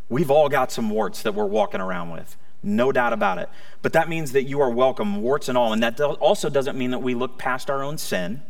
We've 0.09 0.31
all 0.31 0.49
got 0.49 0.73
some 0.73 0.88
warts 0.90 1.23
that 1.23 1.35
we're 1.35 1.44
walking 1.44 1.81
around 1.81 2.11
with. 2.11 2.37
No 2.62 2.92
doubt 2.92 3.12
about 3.12 3.38
it. 3.38 3.49
But 3.83 3.92
that 3.92 4.09
means 4.09 4.33
that 4.33 4.44
you 4.44 4.61
are 4.61 4.71
welcome, 4.71 5.23
warts 5.23 5.49
and 5.49 5.59
all. 5.59 5.73
And 5.73 5.83
that 5.83 6.01
also 6.01 6.49
doesn't 6.49 6.79
mean 6.79 6.90
that 6.92 7.01
we 7.01 7.14
look 7.14 7.38
past 7.38 7.68
our 7.68 7.83
own 7.83 7.99
sin. 7.99 8.42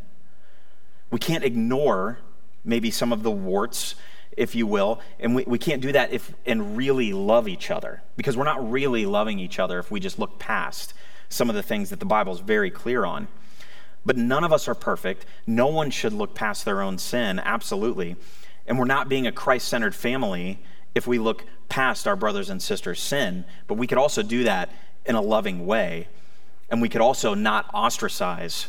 We 1.11 1.19
can't 1.19 1.45
ignore 1.45 2.19
maybe 2.69 2.91
some 2.91 3.13
of 3.13 3.23
the 3.23 3.31
warts, 3.31 3.97
if 4.37 4.55
you 4.55 4.67
will. 4.67 5.01
And 5.19 5.35
we, 5.35 5.45
we 5.45 5.59
can't 5.59 5.83
do 5.83 5.91
that 5.93 6.13
if 6.13 6.33
and 6.47 6.77
really 6.77 7.13
love 7.13 7.49
each 7.49 7.71
other. 7.71 8.03
Because 8.17 8.37
we're 8.37 8.45
not 8.45 8.71
really 8.71 9.07
loving 9.07 9.39
each 9.41 9.59
other 9.59 9.79
if 9.79 9.91
we 9.91 9.99
just 9.99 10.19
look 10.19 10.39
past 10.39 10.95
some 11.29 11.49
of 11.49 11.57
the 11.57 11.63
things 11.63 11.91
that 11.91 11.99
the 11.99 12.07
Bible 12.07 12.33
is 12.33 12.41
very 12.41 12.71
clear 12.71 13.05
on. 13.05 13.29
But 14.07 14.17
none 14.17 14.45
of 14.45 14.53
us 14.53 14.69
are 14.69 14.75
perfect. 14.75 15.27
No 15.47 15.67
one 15.67 15.91
should 15.91 16.13
look 16.13 16.35
past 16.35 16.65
their 16.65 16.81
own 16.81 16.99
sin, 16.99 17.41
absolutely. 17.41 18.17
And 18.67 18.79
we're 18.79 18.85
not 18.85 19.09
being 19.09 19.27
a 19.27 19.33
Christ 19.33 19.69
centered 19.69 19.95
family 19.95 20.61
if 20.95 21.07
we 21.07 21.19
look 21.19 21.45
past 21.69 22.07
our 22.07 22.17
brothers 22.17 22.49
and 22.49 22.63
sisters' 22.63 23.01
sin, 23.01 23.45
but 23.67 23.75
we 23.75 23.87
could 23.87 23.99
also 23.99 24.23
do 24.23 24.45
that 24.45 24.71
in 25.05 25.15
a 25.15 25.21
loving 25.21 25.67
way. 25.67 26.09
And 26.71 26.81
we 26.81 26.89
could 26.89 27.01
also 27.01 27.35
not 27.35 27.73
ostracize 27.75 28.69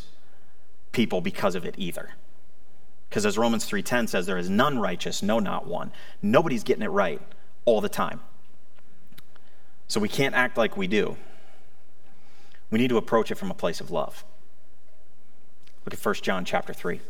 people 0.91 1.21
because 1.21 1.55
of 1.55 1.65
it 1.65 1.75
either. 1.77 2.11
Because 3.09 3.25
as 3.25 3.37
Romans 3.37 3.65
3:10 3.67 4.07
says, 4.07 4.25
there 4.25 4.37
is 4.37 4.49
none 4.49 4.79
righteous, 4.79 5.23
no, 5.23 5.39
not 5.39 5.65
one. 5.65 5.91
Nobody's 6.21 6.63
getting 6.63 6.83
it 6.83 6.89
right 6.89 7.21
all 7.65 7.81
the 7.81 7.89
time. 7.89 8.21
So 9.87 9.99
we 9.99 10.07
can't 10.07 10.35
act 10.35 10.57
like 10.57 10.77
we 10.77 10.87
do. 10.87 11.17
We 12.69 12.77
need 12.77 12.89
to 12.89 12.97
approach 12.97 13.31
it 13.31 13.35
from 13.35 13.49
a 13.49 13.55
place 13.55 13.81
of 13.81 13.89
love. 13.89 14.23
Look 15.85 15.93
at 15.93 16.05
1 16.05 16.15
John 16.21 16.45
chapter 16.45 16.71
3. 16.71 17.01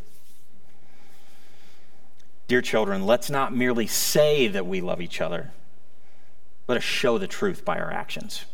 Dear 2.48 2.62
children, 2.62 3.06
let's 3.06 3.30
not 3.30 3.54
merely 3.54 3.86
say 3.86 4.48
that 4.48 4.66
we 4.66 4.80
love 4.80 5.02
each 5.02 5.20
other. 5.20 5.52
Let 6.68 6.78
us 6.78 6.84
show 6.84 7.18
the 7.18 7.28
truth 7.28 7.66
by 7.66 7.78
our 7.78 7.92
actions. 7.92 8.46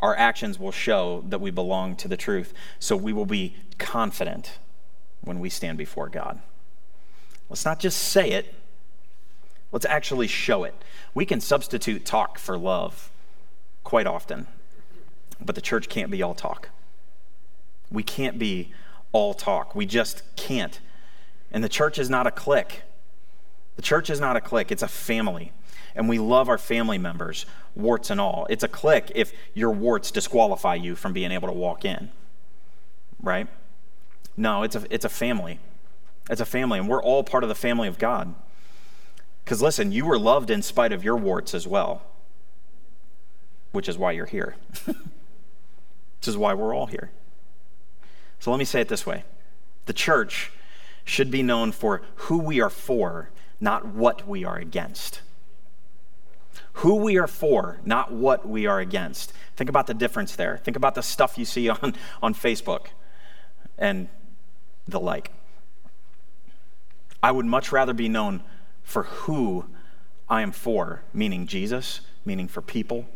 Our 0.00 0.14
actions 0.14 0.58
will 0.58 0.72
show 0.72 1.24
that 1.28 1.40
we 1.40 1.50
belong 1.50 1.96
to 1.96 2.08
the 2.08 2.16
truth, 2.16 2.52
so 2.78 2.96
we 2.96 3.12
will 3.12 3.26
be 3.26 3.56
confident 3.78 4.58
when 5.22 5.40
we 5.40 5.48
stand 5.48 5.78
before 5.78 6.08
God. 6.08 6.40
Let's 7.48 7.64
not 7.64 7.78
just 7.80 7.98
say 7.98 8.30
it, 8.30 8.54
let's 9.70 9.86
actually 9.86 10.26
show 10.26 10.64
it. 10.64 10.74
We 11.14 11.26
can 11.26 11.40
substitute 11.40 12.04
talk 12.04 12.38
for 12.38 12.56
love 12.56 13.10
quite 13.84 14.06
often, 14.06 14.46
but 15.40 15.54
the 15.54 15.60
church 15.60 15.88
can't 15.88 16.10
be 16.10 16.22
all 16.22 16.34
talk. 16.34 16.70
We 17.90 18.02
can't 18.02 18.38
be 18.38 18.72
all 19.12 19.34
talk. 19.34 19.74
We 19.74 19.84
just 19.84 20.22
can't. 20.36 20.80
And 21.50 21.62
the 21.62 21.68
church 21.68 21.98
is 21.98 22.08
not 22.08 22.26
a 22.26 22.30
clique. 22.30 22.82
The 23.76 23.82
church 23.82 24.10
is 24.10 24.20
not 24.20 24.36
a 24.36 24.40
clique, 24.40 24.70
it's 24.70 24.82
a 24.82 24.88
family. 24.88 25.52
And 25.94 26.08
we 26.08 26.18
love 26.18 26.48
our 26.48 26.58
family 26.58 26.98
members, 26.98 27.44
warts 27.74 28.10
and 28.10 28.20
all. 28.20 28.46
It's 28.48 28.64
a 28.64 28.68
clique 28.68 29.12
if 29.14 29.32
your 29.52 29.70
warts 29.70 30.10
disqualify 30.10 30.76
you 30.76 30.94
from 30.94 31.12
being 31.12 31.32
able 31.32 31.48
to 31.48 31.54
walk 31.54 31.84
in, 31.84 32.10
right? 33.20 33.46
No, 34.36 34.62
it's 34.62 34.76
a, 34.76 34.84
it's 34.90 35.04
a 35.04 35.08
family. 35.08 35.58
It's 36.30 36.40
a 36.40 36.46
family, 36.46 36.78
and 36.78 36.88
we're 36.88 37.02
all 37.02 37.24
part 37.24 37.42
of 37.42 37.48
the 37.48 37.54
family 37.54 37.88
of 37.88 37.98
God. 37.98 38.34
Because 39.44 39.60
listen, 39.60 39.92
you 39.92 40.06
were 40.06 40.18
loved 40.18 40.50
in 40.50 40.62
spite 40.62 40.92
of 40.92 41.02
your 41.02 41.16
warts 41.16 41.54
as 41.54 41.66
well, 41.66 42.02
which 43.72 43.88
is 43.88 43.98
why 43.98 44.12
you're 44.12 44.26
here. 44.26 44.56
this 44.86 46.28
is 46.28 46.36
why 46.36 46.54
we're 46.54 46.74
all 46.74 46.86
here. 46.86 47.10
So 48.38 48.50
let 48.50 48.58
me 48.58 48.64
say 48.64 48.80
it 48.80 48.88
this 48.88 49.06
way 49.06 49.24
the 49.86 49.92
church 49.92 50.52
should 51.04 51.30
be 51.30 51.42
known 51.42 51.72
for 51.72 52.02
who 52.14 52.38
we 52.38 52.60
are 52.60 52.70
for 52.70 53.30
not 53.62 53.86
what 53.86 54.28
we 54.28 54.44
are 54.44 54.56
against. 54.56 55.22
Who 56.74 56.96
we 56.96 57.16
are 57.16 57.28
for, 57.28 57.80
not 57.84 58.12
what 58.12 58.46
we 58.46 58.66
are 58.66 58.80
against. 58.80 59.32
Think 59.56 59.70
about 59.70 59.86
the 59.86 59.94
difference 59.94 60.36
there. 60.36 60.58
Think 60.58 60.76
about 60.76 60.96
the 60.96 61.02
stuff 61.02 61.38
you 61.38 61.44
see 61.44 61.68
on, 61.70 61.94
on 62.20 62.34
Facebook 62.34 62.88
and 63.78 64.08
the 64.86 65.00
like. 65.00 65.30
I 67.22 67.30
would 67.30 67.46
much 67.46 67.70
rather 67.72 67.92
be 67.92 68.08
known 68.08 68.42
for 68.82 69.04
who 69.04 69.66
I 70.28 70.42
am 70.42 70.52
for, 70.52 71.02
meaning 71.12 71.46
Jesus, 71.46 72.00
meaning 72.24 72.48
for 72.48 72.60
people, 72.60 73.06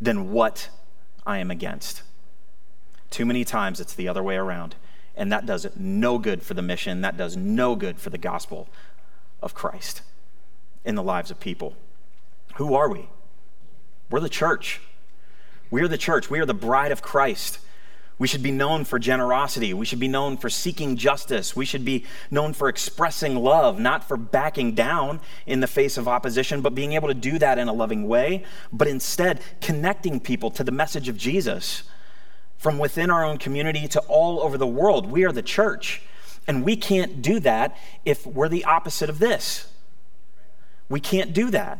than 0.00 0.32
what 0.32 0.68
I 1.26 1.38
am 1.38 1.50
against. 1.50 2.02
Too 3.10 3.26
many 3.26 3.44
times 3.44 3.80
it's 3.80 3.94
the 3.94 4.08
other 4.08 4.22
way 4.22 4.36
around. 4.36 4.74
And 5.14 5.30
that 5.30 5.44
does 5.44 5.66
no 5.76 6.18
good 6.18 6.42
for 6.42 6.54
the 6.54 6.62
mission. 6.62 7.02
That 7.02 7.18
does 7.18 7.36
no 7.36 7.76
good 7.76 7.98
for 7.98 8.08
the 8.08 8.18
gospel 8.18 8.68
of 9.42 9.54
Christ 9.54 10.02
in 10.84 10.94
the 10.94 11.02
lives 11.02 11.30
of 11.30 11.38
people. 11.38 11.76
Who 12.54 12.74
are 12.74 12.88
we? 12.88 13.08
We're 14.10 14.20
the 14.20 14.28
church. 14.28 14.80
We 15.70 15.82
are 15.82 15.88
the 15.88 15.98
church. 15.98 16.30
We 16.30 16.40
are 16.40 16.46
the 16.46 16.54
bride 16.54 16.92
of 16.92 17.02
Christ. 17.02 17.58
We 18.18 18.28
should 18.28 18.42
be 18.42 18.52
known 18.52 18.84
for 18.84 18.98
generosity. 18.98 19.74
We 19.74 19.86
should 19.86 19.98
be 19.98 20.08
known 20.08 20.36
for 20.36 20.48
seeking 20.48 20.96
justice. 20.96 21.56
We 21.56 21.64
should 21.64 21.84
be 21.84 22.04
known 22.30 22.52
for 22.52 22.68
expressing 22.68 23.36
love, 23.36 23.80
not 23.80 24.06
for 24.06 24.16
backing 24.16 24.74
down 24.74 25.20
in 25.46 25.60
the 25.60 25.66
face 25.66 25.96
of 25.96 26.06
opposition, 26.06 26.60
but 26.60 26.74
being 26.74 26.92
able 26.92 27.08
to 27.08 27.14
do 27.14 27.38
that 27.38 27.58
in 27.58 27.68
a 27.68 27.72
loving 27.72 28.06
way, 28.06 28.44
but 28.72 28.86
instead 28.86 29.40
connecting 29.60 30.20
people 30.20 30.50
to 30.52 30.62
the 30.62 30.70
message 30.70 31.08
of 31.08 31.16
Jesus 31.16 31.82
from 32.58 32.78
within 32.78 33.10
our 33.10 33.24
own 33.24 33.38
community 33.38 33.88
to 33.88 34.00
all 34.02 34.40
over 34.40 34.56
the 34.56 34.68
world. 34.68 35.10
We 35.10 35.24
are 35.24 35.32
the 35.32 35.42
church. 35.42 36.02
And 36.46 36.64
we 36.64 36.76
can't 36.76 37.22
do 37.22 37.40
that 37.40 37.76
if 38.04 38.26
we're 38.26 38.48
the 38.48 38.64
opposite 38.64 39.08
of 39.08 39.18
this. 39.18 39.66
We 40.88 41.00
can't 41.00 41.32
do 41.32 41.50
that. 41.50 41.78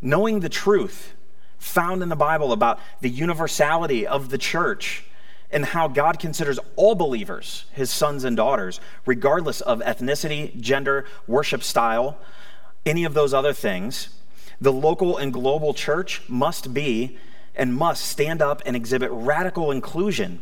Knowing 0.00 0.40
the 0.40 0.48
truth 0.48 1.14
found 1.58 2.02
in 2.02 2.08
the 2.08 2.16
Bible 2.16 2.52
about 2.52 2.80
the 3.00 3.08
universality 3.08 4.06
of 4.06 4.30
the 4.30 4.38
church 4.38 5.04
and 5.50 5.64
how 5.64 5.88
God 5.88 6.18
considers 6.18 6.58
all 6.76 6.94
believers 6.94 7.64
his 7.72 7.90
sons 7.90 8.24
and 8.24 8.36
daughters, 8.36 8.80
regardless 9.06 9.60
of 9.60 9.80
ethnicity, 9.80 10.58
gender, 10.60 11.06
worship 11.26 11.62
style, 11.62 12.18
any 12.84 13.04
of 13.04 13.14
those 13.14 13.32
other 13.32 13.52
things, 13.52 14.10
the 14.60 14.72
local 14.72 15.16
and 15.16 15.32
global 15.32 15.72
church 15.72 16.22
must 16.28 16.74
be 16.74 17.18
and 17.54 17.74
must 17.74 18.04
stand 18.04 18.42
up 18.42 18.62
and 18.66 18.76
exhibit 18.76 19.10
radical 19.12 19.70
inclusion 19.70 20.40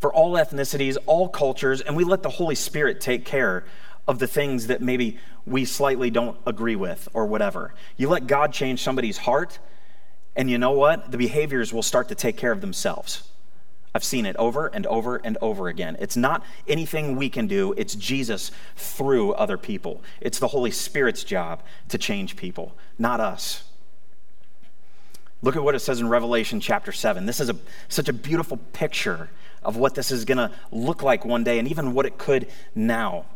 for 0.00 0.12
all 0.12 0.32
ethnicities, 0.32 0.96
all 1.06 1.28
cultures, 1.28 1.80
and 1.80 1.96
we 1.96 2.02
let 2.02 2.22
the 2.22 2.28
Holy 2.28 2.56
Spirit 2.56 3.00
take 3.00 3.24
care 3.24 3.64
of 4.08 4.18
the 4.18 4.26
things 4.26 4.66
that 4.66 4.82
maybe 4.82 5.18
we 5.46 5.64
slightly 5.64 6.10
don't 6.10 6.36
agree 6.44 6.74
with 6.74 7.08
or 7.14 7.26
whatever. 7.26 7.72
You 7.96 8.08
let 8.08 8.26
God 8.26 8.52
change 8.52 8.82
somebody's 8.82 9.18
heart, 9.18 9.60
and 10.36 10.50
you 10.50 10.58
know 10.58 10.72
what? 10.72 11.10
The 11.10 11.18
behaviors 11.18 11.72
will 11.72 11.82
start 11.82 12.08
to 12.08 12.14
take 12.14 12.36
care 12.36 12.52
of 12.52 12.60
themselves. 12.60 13.28
I've 13.94 14.04
seen 14.04 14.24
it 14.24 14.36
over 14.36 14.68
and 14.68 14.86
over 14.86 15.16
and 15.16 15.36
over 15.42 15.68
again. 15.68 15.96
It's 16.00 16.16
not 16.16 16.42
anything 16.66 17.16
we 17.16 17.28
can 17.28 17.46
do, 17.46 17.74
it's 17.76 17.94
Jesus 17.94 18.50
through 18.74 19.34
other 19.34 19.58
people. 19.58 20.02
It's 20.20 20.38
the 20.38 20.48
Holy 20.48 20.70
Spirit's 20.70 21.24
job 21.24 21.62
to 21.88 21.98
change 21.98 22.36
people, 22.36 22.74
not 22.98 23.20
us. 23.20 23.64
Look 25.42 25.56
at 25.56 25.62
what 25.62 25.74
it 25.74 25.80
says 25.80 26.00
in 26.00 26.08
Revelation 26.08 26.60
chapter 26.60 26.92
7. 26.92 27.26
This 27.26 27.40
is 27.40 27.50
a, 27.50 27.56
such 27.88 28.08
a 28.08 28.12
beautiful 28.12 28.58
picture 28.72 29.28
of 29.62 29.76
what 29.76 29.94
this 29.94 30.10
is 30.10 30.24
going 30.24 30.38
to 30.38 30.50
look 30.70 31.02
like 31.02 31.24
one 31.24 31.44
day 31.44 31.58
and 31.58 31.68
even 31.68 31.92
what 31.92 32.06
it 32.06 32.16
could 32.16 32.48
now. 32.74 33.26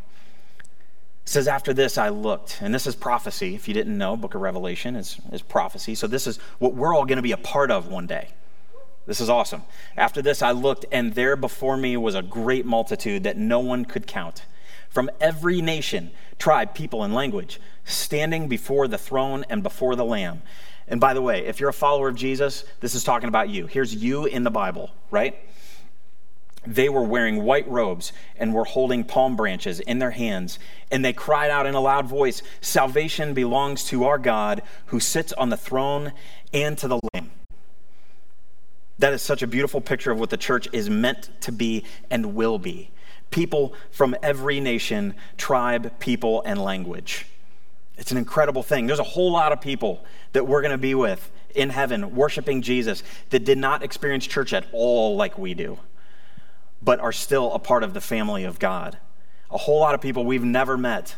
It 1.26 1.30
says, 1.30 1.48
After 1.48 1.74
this 1.74 1.98
I 1.98 2.10
looked, 2.10 2.58
and 2.62 2.72
this 2.72 2.86
is 2.86 2.94
prophecy. 2.94 3.56
If 3.56 3.66
you 3.66 3.74
didn't 3.74 3.98
know, 3.98 4.16
book 4.16 4.36
of 4.36 4.40
Revelation 4.40 4.94
is, 4.94 5.20
is 5.32 5.42
prophecy. 5.42 5.96
So 5.96 6.06
this 6.06 6.28
is 6.28 6.38
what 6.60 6.74
we're 6.74 6.94
all 6.94 7.04
going 7.04 7.16
to 7.16 7.22
be 7.22 7.32
a 7.32 7.36
part 7.36 7.72
of 7.72 7.88
one 7.88 8.06
day. 8.06 8.28
This 9.06 9.20
is 9.20 9.28
awesome. 9.28 9.62
After 9.96 10.22
this 10.22 10.40
I 10.40 10.52
looked, 10.52 10.84
and 10.92 11.14
there 11.14 11.34
before 11.34 11.76
me 11.76 11.96
was 11.96 12.14
a 12.14 12.22
great 12.22 12.64
multitude 12.64 13.24
that 13.24 13.36
no 13.36 13.58
one 13.58 13.84
could 13.84 14.06
count 14.06 14.44
from 14.88 15.10
every 15.20 15.60
nation, 15.60 16.12
tribe, 16.38 16.74
people, 16.74 17.02
and 17.02 17.12
language, 17.12 17.60
standing 17.84 18.46
before 18.46 18.86
the 18.86 18.96
throne 18.96 19.44
and 19.50 19.64
before 19.64 19.96
the 19.96 20.04
Lamb. 20.04 20.42
And 20.86 21.00
by 21.00 21.12
the 21.12 21.22
way, 21.22 21.44
if 21.44 21.58
you're 21.58 21.70
a 21.70 21.74
follower 21.74 22.08
of 22.08 22.14
Jesus, 22.14 22.64
this 22.78 22.94
is 22.94 23.02
talking 23.02 23.28
about 23.28 23.48
you. 23.48 23.66
Here's 23.66 23.92
you 23.92 24.26
in 24.26 24.44
the 24.44 24.50
Bible, 24.50 24.90
right? 25.10 25.36
They 26.66 26.88
were 26.88 27.02
wearing 27.02 27.44
white 27.44 27.68
robes 27.68 28.12
and 28.36 28.52
were 28.52 28.64
holding 28.64 29.04
palm 29.04 29.36
branches 29.36 29.80
in 29.80 29.98
their 29.98 30.10
hands. 30.10 30.58
And 30.90 31.04
they 31.04 31.12
cried 31.12 31.50
out 31.50 31.66
in 31.66 31.74
a 31.74 31.80
loud 31.80 32.06
voice 32.06 32.42
Salvation 32.60 33.34
belongs 33.34 33.84
to 33.86 34.04
our 34.04 34.18
God 34.18 34.62
who 34.86 35.00
sits 35.00 35.32
on 35.32 35.50
the 35.50 35.56
throne 35.56 36.12
and 36.52 36.76
to 36.78 36.88
the 36.88 37.00
Lamb. 37.12 37.30
That 38.98 39.12
is 39.12 39.22
such 39.22 39.42
a 39.42 39.46
beautiful 39.46 39.80
picture 39.80 40.10
of 40.10 40.18
what 40.18 40.30
the 40.30 40.36
church 40.36 40.68
is 40.72 40.88
meant 40.88 41.28
to 41.42 41.52
be 41.52 41.84
and 42.10 42.34
will 42.34 42.58
be. 42.58 42.90
People 43.30 43.74
from 43.90 44.16
every 44.22 44.60
nation, 44.60 45.14
tribe, 45.36 45.98
people, 45.98 46.42
and 46.46 46.62
language. 46.62 47.26
It's 47.98 48.10
an 48.10 48.18
incredible 48.18 48.62
thing. 48.62 48.86
There's 48.86 48.98
a 48.98 49.04
whole 49.04 49.32
lot 49.32 49.52
of 49.52 49.60
people 49.60 50.04
that 50.32 50.46
we're 50.46 50.60
going 50.60 50.72
to 50.72 50.78
be 50.78 50.94
with 50.94 51.30
in 51.54 51.70
heaven 51.70 52.14
worshiping 52.14 52.62
Jesus 52.62 53.02
that 53.30 53.44
did 53.44 53.58
not 53.58 53.82
experience 53.82 54.26
church 54.26 54.52
at 54.52 54.66
all 54.72 55.16
like 55.16 55.38
we 55.38 55.54
do, 55.54 55.78
but 56.86 57.00
are 57.00 57.12
still 57.12 57.52
a 57.52 57.58
part 57.58 57.82
of 57.82 57.94
the 57.94 58.00
family 58.00 58.44
of 58.44 58.60
God. 58.60 58.96
A 59.50 59.58
whole 59.58 59.80
lot 59.80 59.96
of 59.96 60.00
people 60.00 60.24
we've 60.24 60.44
never 60.44 60.78
met, 60.78 61.16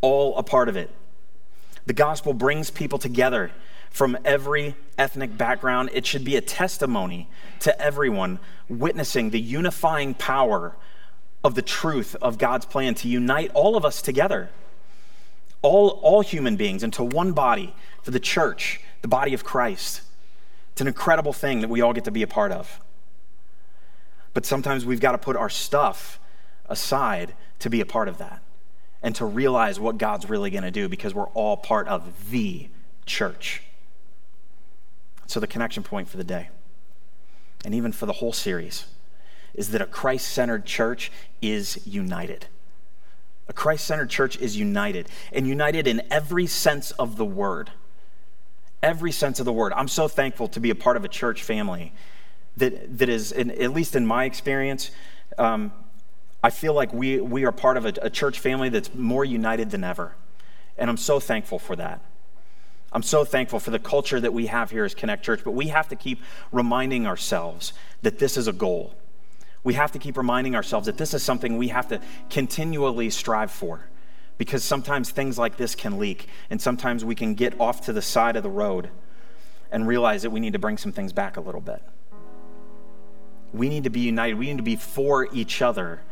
all 0.00 0.38
a 0.38 0.42
part 0.44 0.68
of 0.68 0.76
it. 0.76 0.88
The 1.84 1.92
gospel 1.92 2.32
brings 2.32 2.70
people 2.70 2.98
together 2.98 3.50
from 3.90 4.16
every 4.24 4.76
ethnic 4.96 5.36
background. 5.36 5.90
It 5.92 6.06
should 6.06 6.24
be 6.24 6.36
a 6.36 6.40
testimony 6.40 7.28
to 7.60 7.78
everyone 7.80 8.38
witnessing 8.68 9.30
the 9.30 9.40
unifying 9.40 10.14
power 10.14 10.76
of 11.42 11.56
the 11.56 11.62
truth 11.62 12.14
of 12.22 12.38
God's 12.38 12.66
plan 12.66 12.94
to 12.94 13.08
unite 13.08 13.50
all 13.52 13.76
of 13.76 13.84
us 13.84 14.00
together 14.00 14.48
all, 15.62 15.88
all 16.02 16.20
human 16.20 16.54
beings 16.54 16.84
into 16.84 17.02
one 17.02 17.32
body 17.32 17.74
for 18.02 18.12
the 18.12 18.20
church, 18.20 18.80
the 19.02 19.08
body 19.08 19.34
of 19.34 19.42
Christ. 19.42 20.02
It's 20.72 20.80
an 20.80 20.86
incredible 20.86 21.32
thing 21.32 21.60
that 21.62 21.68
we 21.68 21.80
all 21.80 21.92
get 21.92 22.04
to 22.04 22.12
be 22.12 22.22
a 22.22 22.28
part 22.28 22.52
of. 22.52 22.80
But 24.36 24.44
sometimes 24.44 24.84
we've 24.84 25.00
got 25.00 25.12
to 25.12 25.18
put 25.18 25.34
our 25.34 25.48
stuff 25.48 26.20
aside 26.68 27.32
to 27.60 27.70
be 27.70 27.80
a 27.80 27.86
part 27.86 28.06
of 28.06 28.18
that 28.18 28.42
and 29.02 29.14
to 29.14 29.24
realize 29.24 29.80
what 29.80 29.96
God's 29.96 30.28
really 30.28 30.50
going 30.50 30.62
to 30.62 30.70
do 30.70 30.90
because 30.90 31.14
we're 31.14 31.28
all 31.28 31.56
part 31.56 31.88
of 31.88 32.30
the 32.30 32.68
church. 33.06 33.62
So, 35.26 35.40
the 35.40 35.46
connection 35.46 35.82
point 35.82 36.10
for 36.10 36.18
the 36.18 36.22
day, 36.22 36.50
and 37.64 37.74
even 37.74 37.92
for 37.92 38.04
the 38.04 38.12
whole 38.12 38.34
series, 38.34 38.84
is 39.54 39.70
that 39.70 39.80
a 39.80 39.86
Christ 39.86 40.28
centered 40.28 40.66
church 40.66 41.10
is 41.40 41.86
united. 41.86 42.44
A 43.48 43.54
Christ 43.54 43.86
centered 43.86 44.10
church 44.10 44.36
is 44.36 44.54
united, 44.54 45.08
and 45.32 45.48
united 45.48 45.86
in 45.86 46.02
every 46.10 46.46
sense 46.46 46.90
of 46.90 47.16
the 47.16 47.24
word. 47.24 47.70
Every 48.82 49.12
sense 49.12 49.40
of 49.40 49.46
the 49.46 49.52
word. 49.54 49.72
I'm 49.74 49.88
so 49.88 50.08
thankful 50.08 50.48
to 50.48 50.60
be 50.60 50.68
a 50.68 50.74
part 50.74 50.98
of 50.98 51.06
a 51.06 51.08
church 51.08 51.42
family 51.42 51.94
that, 52.56 52.98
that 52.98 53.08
is, 53.08 53.32
in, 53.32 53.50
at 53.50 53.72
least 53.72 53.96
in 53.96 54.06
my 54.06 54.24
experience, 54.24 54.90
um, 55.38 55.72
I 56.42 56.50
feel 56.50 56.74
like 56.74 56.92
we, 56.92 57.20
we 57.20 57.44
are 57.44 57.52
part 57.52 57.76
of 57.76 57.86
a, 57.86 57.92
a 58.02 58.10
church 58.10 58.38
family 58.38 58.68
that's 58.68 58.94
more 58.94 59.24
united 59.24 59.70
than 59.70 59.84
ever. 59.84 60.14
And 60.78 60.90
I'm 60.90 60.96
so 60.96 61.20
thankful 61.20 61.58
for 61.58 61.76
that. 61.76 62.00
I'm 62.92 63.02
so 63.02 63.24
thankful 63.24 63.60
for 63.60 63.70
the 63.70 63.78
culture 63.78 64.20
that 64.20 64.32
we 64.32 64.46
have 64.46 64.70
here 64.70 64.84
as 64.84 64.94
Connect 64.94 65.24
Church, 65.24 65.42
but 65.44 65.50
we 65.50 65.68
have 65.68 65.88
to 65.88 65.96
keep 65.96 66.20
reminding 66.52 67.06
ourselves 67.06 67.72
that 68.02 68.18
this 68.18 68.36
is 68.36 68.46
a 68.46 68.52
goal 68.52 68.94
we 69.66 69.74
have 69.74 69.90
to 69.90 69.98
keep 69.98 70.16
reminding 70.16 70.54
ourselves 70.54 70.86
that 70.86 70.96
this 70.96 71.12
is 71.12 71.24
something 71.24 71.56
we 71.56 71.68
have 71.68 71.88
to 71.88 72.00
continually 72.30 73.10
strive 73.10 73.50
for 73.50 73.80
because 74.38 74.62
sometimes 74.62 75.10
things 75.10 75.38
like 75.38 75.56
this 75.56 75.74
can 75.74 75.98
leak 75.98 76.28
and 76.50 76.62
sometimes 76.62 77.04
we 77.04 77.16
can 77.16 77.34
get 77.34 77.60
off 77.60 77.80
to 77.80 77.92
the 77.92 78.00
side 78.00 78.36
of 78.36 78.44
the 78.44 78.48
road 78.48 78.90
and 79.72 79.88
realize 79.88 80.22
that 80.22 80.30
we 80.30 80.38
need 80.38 80.52
to 80.52 80.58
bring 80.60 80.78
some 80.78 80.92
things 80.92 81.12
back 81.12 81.36
a 81.36 81.40
little 81.40 81.60
bit. 81.60 81.82
We 83.52 83.68
need 83.68 83.84
to 83.84 83.90
be 83.90 84.00
united. 84.00 84.34
We 84.34 84.46
need 84.46 84.58
to 84.58 84.62
be 84.62 84.76
for 84.76 85.28
each 85.32 85.62
other, 85.62 86.02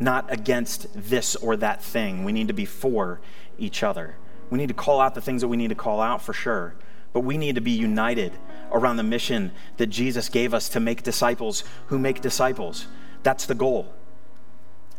not 0.00 0.32
against 0.32 0.88
this 0.94 1.36
or 1.36 1.56
that 1.56 1.82
thing. 1.82 2.24
We 2.24 2.32
need 2.32 2.48
to 2.48 2.54
be 2.54 2.64
for 2.64 3.20
each 3.58 3.82
other. 3.82 4.16
We 4.50 4.58
need 4.58 4.68
to 4.68 4.74
call 4.74 5.00
out 5.00 5.14
the 5.14 5.20
things 5.20 5.40
that 5.40 5.48
we 5.48 5.56
need 5.56 5.70
to 5.70 5.74
call 5.74 6.00
out 6.00 6.22
for 6.22 6.32
sure, 6.32 6.74
but 7.12 7.20
we 7.20 7.38
need 7.38 7.54
to 7.54 7.60
be 7.60 7.70
united 7.70 8.32
around 8.70 8.96
the 8.96 9.02
mission 9.02 9.52
that 9.76 9.86
Jesus 9.86 10.28
gave 10.28 10.54
us 10.54 10.68
to 10.70 10.80
make 10.80 11.02
disciples 11.02 11.64
who 11.86 11.98
make 11.98 12.20
disciples. 12.20 12.86
That's 13.22 13.46
the 13.46 13.54
goal. 13.54 13.92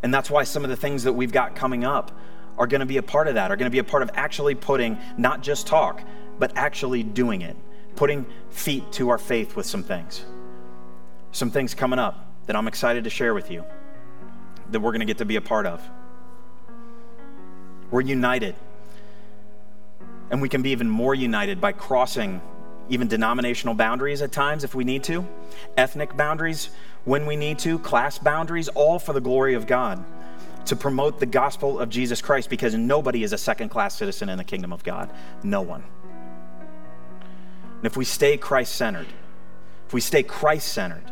And 0.02 0.14
that's 0.14 0.30
why 0.30 0.44
some 0.44 0.64
of 0.64 0.70
the 0.70 0.76
things 0.76 1.04
that 1.04 1.14
we've 1.14 1.32
got 1.32 1.56
coming 1.56 1.84
up 1.84 2.12
are 2.58 2.68
going 2.68 2.82
to 2.82 2.86
be 2.86 2.98
a 2.98 3.04
part 3.04 3.28
of 3.28 3.36
that, 3.36 3.52
are 3.52 3.56
going 3.56 3.70
to 3.70 3.72
be 3.72 3.80
a 3.80 3.84
part 3.84 4.04
of 4.04 4.12
actually 4.14 4.54
putting 4.54 4.98
not 5.18 5.42
just 5.42 5.66
talk, 5.66 6.02
but 6.38 6.52
actually 6.56 7.04
doing 7.04 7.42
it, 7.42 7.56
putting 7.96 8.26
feet 8.50 8.92
to 8.94 9.10
our 9.10 9.18
faith 9.18 9.56
with 9.56 9.66
some 9.66 9.84
things. 9.84 10.26
Some 11.34 11.52
things 11.52 11.76
coming 11.76 12.00
up 12.00 12.26
that 12.46 12.56
I'm 12.56 12.68
excited 12.68 13.04
to 13.04 13.10
share 13.10 13.34
with 13.34 13.52
you 13.52 13.66
that 14.72 14.80
we're 14.80 14.92
going 14.92 15.02
to 15.02 15.06
get 15.06 15.18
to 15.18 15.26
be 15.26 15.36
a 15.36 15.42
part 15.42 15.66
of. 15.66 15.82
We're 17.92 18.02
united. 18.02 18.56
And 20.32 20.42
we 20.42 20.48
can 20.50 20.62
be 20.62 20.70
even 20.70 20.90
more 20.90 21.14
united 21.14 21.60
by 21.60 21.74
crossing 21.74 22.42
even 22.90 23.08
denominational 23.08 23.74
boundaries 23.74 24.22
at 24.22 24.32
times 24.32 24.64
if 24.64 24.74
we 24.74 24.84
need 24.84 25.04
to, 25.06 25.28
ethnic 25.78 26.16
boundaries 26.18 26.70
when 27.06 27.26
we 27.26 27.36
need 27.36 27.60
to, 27.60 27.80
class 27.80 28.18
boundaries, 28.18 28.68
all 28.70 29.00
for 29.00 29.14
the 29.14 29.22
glory 29.22 29.54
of 29.54 29.68
God. 29.68 30.04
to 30.66 30.76
promote 30.76 31.20
the 31.20 31.26
gospel 31.26 31.80
of 31.80 31.90
Jesus 31.90 32.22
Christ 32.22 32.50
because 32.50 32.74
nobody 32.74 33.24
is 33.24 33.34
a 33.34 33.38
second 33.38 33.70
class 33.70 33.96
citizen 33.96 34.30
in 34.30 34.38
the 34.38 34.44
kingdom 34.44 34.72
of 34.72 34.84
God. 34.84 35.12
No 35.44 35.62
one. 35.62 35.84
And 37.78 37.86
if 37.86 37.98
we 37.98 38.06
stay 38.06 38.38
Christ 38.38 38.76
centered, 38.76 39.08
if 39.88 39.94
we 39.94 40.00
stay 40.00 40.24
Christ 40.24 40.72
centered, 40.72 41.04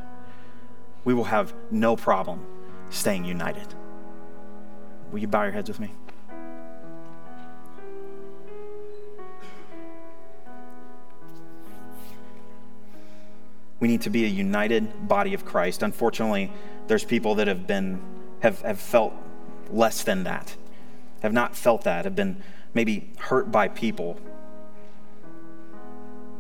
we 1.04 1.14
will 1.14 1.26
have 1.26 1.54
no 1.70 1.96
problem 1.96 2.46
staying 2.90 3.26
united. 3.26 3.74
Will 5.12 5.20
you 5.20 5.28
bow 5.28 5.44
your 5.44 5.52
heads 5.52 5.70
with 5.70 5.80
me? 5.80 5.92
We 13.80 13.88
need 13.88 14.02
to 14.02 14.12
be 14.12 14.26
a 14.26 14.28
united 14.28 15.08
body 15.08 15.34
of 15.34 15.44
Christ. 15.44 15.82
Unfortunately, 15.82 16.52
there's 16.88 17.04
people 17.04 17.36
that 17.36 17.48
have 17.48 17.66
been 17.66 18.00
have, 18.42 18.62
have 18.62 18.80
felt 18.80 19.14
less 19.72 20.04
than 20.04 20.24
that, 20.24 20.56
have 21.22 21.34
not 21.34 21.56
felt 21.56 21.84
that, 21.84 22.06
have 22.06 22.16
been 22.16 22.44
maybe 22.74 23.12
hurt 23.18 23.52
by 23.52 23.68
people. 23.68 24.20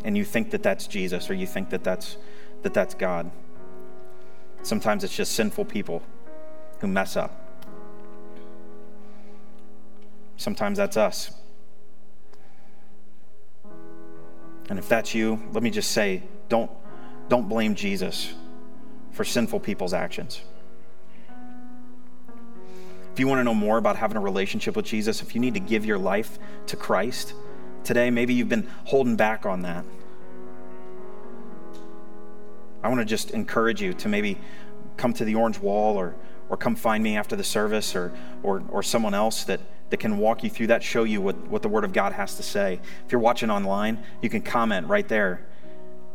And 0.04 0.17
you 0.17 0.26
think 0.26 0.52
that 0.52 0.63
that's 0.63 0.88
Jesus 0.88 1.30
or 1.30 1.34
you 1.34 1.47
think 1.47 1.69
that 1.69 1.84
that's, 1.84 2.17
that 2.63 2.74
that's 2.74 2.93
God. 2.95 3.32
Sometimes 4.63 5.04
it's 5.04 5.15
just 5.15 5.34
sinful 5.34 5.65
people 5.65 6.04
who 6.80 6.88
mess 6.88 7.15
up. 7.15 7.38
Sometimes 10.38 10.78
that's 10.78 10.97
us. 10.97 11.32
And 14.69 14.80
if 14.80 14.88
that's 14.88 15.13
you, 15.13 15.41
let 15.52 15.63
me 15.63 15.69
just 15.69 15.91
say 15.91 16.24
don't, 16.50 16.71
don't 17.30 17.47
blame 17.47 17.76
Jesus 17.76 18.34
for 19.12 19.24
sinful 19.24 19.60
people's 19.60 19.93
actions. 19.93 20.41
If 23.13 23.19
you 23.19 23.28
want 23.28 23.39
to 23.39 23.43
know 23.43 23.54
more 23.54 23.78
about 23.78 23.97
having 23.97 24.15
a 24.15 24.21
relationship 24.21 24.76
with 24.76 24.86
Jesus, 24.86 25.21
if 25.21 25.36
you 25.36 25.41
need 25.41 25.54
to 25.56 25.60
give 25.60 25.86
your 25.86 25.97
life 25.97 26.39
to 26.67 26.78
Christ 26.78 27.34
today, 27.84 28.10
maybe 28.10 28.34
you've 28.34 28.50
been 28.50 28.67
holding 28.86 29.17
back 29.17 29.45
on 29.45 29.63
that. 29.63 29.84
I 32.84 32.89
want 32.89 33.00
to 33.00 33.06
just 33.06 33.32
encourage 33.32 33.82
you 33.82 33.94
to 33.94 34.10
maybe 34.10 34.38
come 34.98 35.13
to 35.13 35.26
the 35.26 35.36
orange 35.36 35.60
wall 35.60 35.98
or, 35.98 36.15
or 36.50 36.58
come 36.58 36.76
find 36.76 37.04
me 37.04 37.17
after 37.17 37.36
the 37.36 37.44
service 37.44 37.96
or, 37.96 38.12
or, 38.44 38.63
or 38.70 38.84
someone 38.84 39.13
else 39.13 39.44
that, 39.46 39.60
that 39.89 39.98
can 39.98 40.17
walk 40.17 40.44
you 40.44 40.50
through 40.50 40.67
that, 40.67 40.84
show 40.84 41.04
you 41.04 41.22
what, 41.22 41.38
what 41.48 41.62
the 41.62 41.70
Word 41.70 41.84
of 41.84 41.94
God 41.94 42.13
has 42.13 42.36
to 42.36 42.44
say. 42.44 42.80
If 43.06 43.12
you're 43.12 43.22
watching 43.22 43.50
online, 43.50 44.04
you 44.22 44.30
can 44.30 44.41
comment 44.41 44.88
right 44.88 45.08
there 45.08 45.46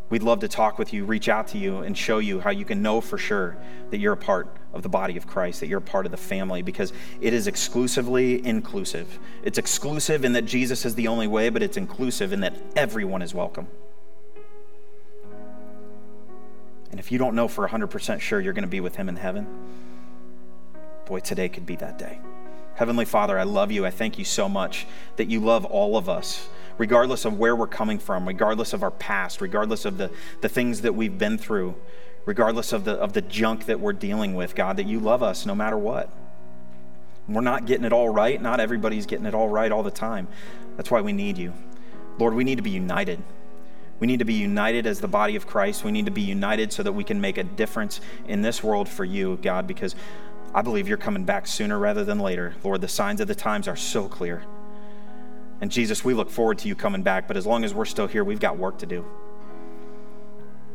We'd 0.08 0.22
love 0.22 0.40
to 0.40 0.48
talk 0.48 0.78
with 0.78 0.92
you, 0.92 1.04
reach 1.04 1.28
out 1.28 1.48
to 1.48 1.58
you, 1.58 1.78
and 1.78 1.98
show 1.98 2.18
you 2.18 2.38
how 2.38 2.50
you 2.50 2.64
can 2.64 2.80
know 2.80 3.00
for 3.00 3.18
sure 3.18 3.56
that 3.90 3.98
you're 3.98 4.12
a 4.12 4.16
part 4.16 4.56
of 4.72 4.82
the 4.82 4.88
body 4.88 5.16
of 5.16 5.26
Christ, 5.26 5.58
that 5.60 5.66
you're 5.66 5.80
a 5.80 5.82
part 5.82 6.06
of 6.06 6.12
the 6.12 6.16
family, 6.16 6.62
because 6.62 6.92
it 7.20 7.34
is 7.34 7.48
exclusively 7.48 8.44
inclusive. 8.46 9.18
It's 9.42 9.58
exclusive 9.58 10.24
in 10.24 10.32
that 10.34 10.44
Jesus 10.44 10.84
is 10.84 10.94
the 10.94 11.08
only 11.08 11.26
way, 11.26 11.48
but 11.48 11.60
it's 11.60 11.76
inclusive 11.76 12.32
in 12.32 12.40
that 12.40 12.54
everyone 12.76 13.20
is 13.20 13.34
welcome. 13.34 13.66
And 16.90 17.00
if 17.00 17.10
you 17.10 17.18
don't 17.18 17.34
know 17.34 17.48
for 17.48 17.66
100% 17.66 18.20
sure 18.20 18.40
you're 18.40 18.52
going 18.52 18.62
to 18.62 18.68
be 18.68 18.80
with 18.80 18.96
Him 18.96 19.08
in 19.08 19.16
heaven, 19.16 19.46
boy, 21.06 21.20
today 21.20 21.48
could 21.48 21.66
be 21.66 21.76
that 21.76 21.98
day. 21.98 22.18
Heavenly 22.74 23.04
Father, 23.04 23.38
I 23.38 23.44
love 23.44 23.72
you. 23.72 23.86
I 23.86 23.90
thank 23.90 24.18
you 24.18 24.24
so 24.24 24.48
much 24.48 24.86
that 25.16 25.28
you 25.28 25.40
love 25.40 25.64
all 25.64 25.96
of 25.96 26.08
us 26.08 26.48
regardless 26.78 27.24
of 27.24 27.38
where 27.38 27.56
we're 27.56 27.66
coming 27.66 27.98
from, 27.98 28.26
regardless 28.26 28.72
of 28.72 28.82
our 28.82 28.90
past, 28.90 29.40
regardless 29.40 29.84
of 29.84 29.98
the, 29.98 30.10
the 30.40 30.48
things 30.48 30.82
that 30.82 30.94
we've 30.94 31.18
been 31.18 31.38
through, 31.38 31.74
regardless 32.24 32.72
of 32.72 32.84
the, 32.84 32.92
of 32.92 33.12
the 33.12 33.22
junk 33.22 33.66
that 33.66 33.80
we're 33.80 33.92
dealing 33.92 34.34
with, 34.34 34.54
God, 34.54 34.76
that 34.76 34.86
you 34.86 35.00
love 35.00 35.22
us 35.22 35.46
no 35.46 35.54
matter 35.54 35.78
what. 35.78 36.10
We're 37.28 37.40
not 37.40 37.66
getting 37.66 37.84
it 37.84 37.92
all 37.92 38.08
right. 38.08 38.40
Not 38.40 38.60
everybody's 38.60 39.06
getting 39.06 39.26
it 39.26 39.34
all 39.34 39.48
right 39.48 39.72
all 39.72 39.82
the 39.82 39.90
time. 39.90 40.28
That's 40.76 40.90
why 40.90 41.00
we 41.00 41.12
need 41.12 41.38
you. 41.38 41.52
Lord, 42.18 42.34
we 42.34 42.44
need 42.44 42.56
to 42.56 42.62
be 42.62 42.70
united. 42.70 43.20
We 43.98 44.06
need 44.06 44.18
to 44.18 44.24
be 44.24 44.34
united 44.34 44.86
as 44.86 45.00
the 45.00 45.08
body 45.08 45.36
of 45.36 45.46
Christ. 45.46 45.84
We 45.84 45.90
need 45.90 46.04
to 46.06 46.12
be 46.12 46.22
united 46.22 46.72
so 46.72 46.82
that 46.82 46.92
we 46.92 47.04
can 47.04 47.20
make 47.20 47.38
a 47.38 47.44
difference 47.44 48.00
in 48.28 48.42
this 48.42 48.62
world 48.62 48.88
for 48.88 49.04
you, 49.04 49.38
God, 49.40 49.66
because 49.66 49.94
I 50.54 50.62
believe 50.62 50.88
you're 50.88 50.98
coming 50.98 51.24
back 51.24 51.46
sooner 51.46 51.78
rather 51.78 52.04
than 52.04 52.18
later. 52.18 52.54
Lord, 52.62 52.80
the 52.80 52.88
signs 52.88 53.20
of 53.20 53.28
the 53.28 53.34
times 53.34 53.68
are 53.68 53.76
so 53.76 54.08
clear. 54.08 54.44
And 55.60 55.70
Jesus, 55.70 56.04
we 56.04 56.12
look 56.12 56.30
forward 56.30 56.58
to 56.58 56.68
you 56.68 56.74
coming 56.74 57.02
back, 57.02 57.26
but 57.26 57.36
as 57.36 57.46
long 57.46 57.64
as 57.64 57.72
we're 57.72 57.86
still 57.86 58.06
here, 58.06 58.22
we've 58.22 58.40
got 58.40 58.58
work 58.58 58.78
to 58.78 58.86
do. 58.86 59.04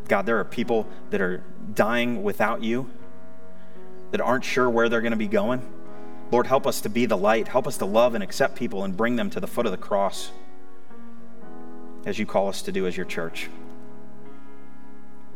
God, 0.07 0.25
there 0.25 0.39
are 0.39 0.45
people 0.45 0.87
that 1.11 1.21
are 1.21 1.43
dying 1.73 2.23
without 2.23 2.63
you, 2.63 2.89
that 4.09 4.19
aren't 4.19 4.43
sure 4.43 4.69
where 4.69 4.89
they're 4.89 5.01
going 5.01 5.11
to 5.11 5.17
be 5.17 5.27
going. 5.27 5.61
Lord, 6.31 6.47
help 6.47 6.65
us 6.65 6.81
to 6.81 6.89
be 6.89 7.05
the 7.05 7.17
light. 7.17 7.47
Help 7.47 7.67
us 7.67 7.77
to 7.77 7.85
love 7.85 8.15
and 8.15 8.23
accept 8.23 8.55
people 8.55 8.83
and 8.83 8.97
bring 8.97 9.15
them 9.15 9.29
to 9.29 9.39
the 9.39 9.47
foot 9.47 9.65
of 9.65 9.71
the 9.71 9.77
cross 9.77 10.31
as 12.05 12.17
you 12.17 12.25
call 12.25 12.47
us 12.47 12.61
to 12.63 12.71
do 12.71 12.87
as 12.87 12.97
your 12.97 13.05
church. 13.05 13.49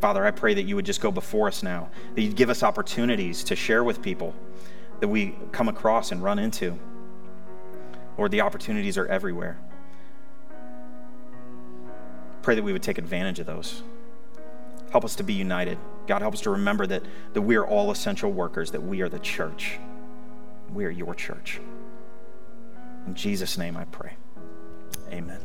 Father, 0.01 0.25
I 0.25 0.31
pray 0.31 0.53
that 0.53 0.63
you 0.63 0.75
would 0.75 0.85
just 0.85 1.01
go 1.01 1.11
before 1.11 1.47
us 1.47 1.63
now, 1.63 1.89
that 2.13 2.21
you'd 2.21 2.35
give 2.35 2.49
us 2.49 2.63
opportunities 2.63 3.43
to 3.45 3.55
share 3.55 3.83
with 3.83 4.01
people 4.01 4.33
that 4.99 5.07
we 5.07 5.35
come 5.51 5.67
across 5.67 6.11
and 6.11 6.23
run 6.23 6.39
into. 6.39 6.77
Lord, 8.17 8.31
the 8.31 8.41
opportunities 8.41 8.97
are 8.97 9.07
everywhere. 9.07 9.57
Pray 12.41 12.55
that 12.55 12.63
we 12.63 12.71
would 12.71 12.83
take 12.83 12.97
advantage 12.97 13.39
of 13.39 13.45
those. 13.45 13.81
Help 14.91 15.03
us 15.03 15.15
to 15.15 15.23
be 15.23 15.33
united. 15.33 15.77
God, 16.07 16.21
help 16.21 16.35
us 16.35 16.41
to 16.41 16.51
remember 16.51 16.85
that, 16.87 17.03
that 17.33 17.41
we 17.41 17.55
are 17.55 17.65
all 17.65 17.91
essential 17.91 18.31
workers, 18.31 18.71
that 18.71 18.81
we 18.81 19.01
are 19.01 19.09
the 19.09 19.19
church. 19.19 19.79
We 20.71 20.85
are 20.85 20.89
your 20.89 21.15
church. 21.15 21.59
In 23.07 23.15
Jesus' 23.15 23.57
name 23.57 23.75
I 23.75 23.85
pray. 23.85 24.13
Amen. 25.11 25.39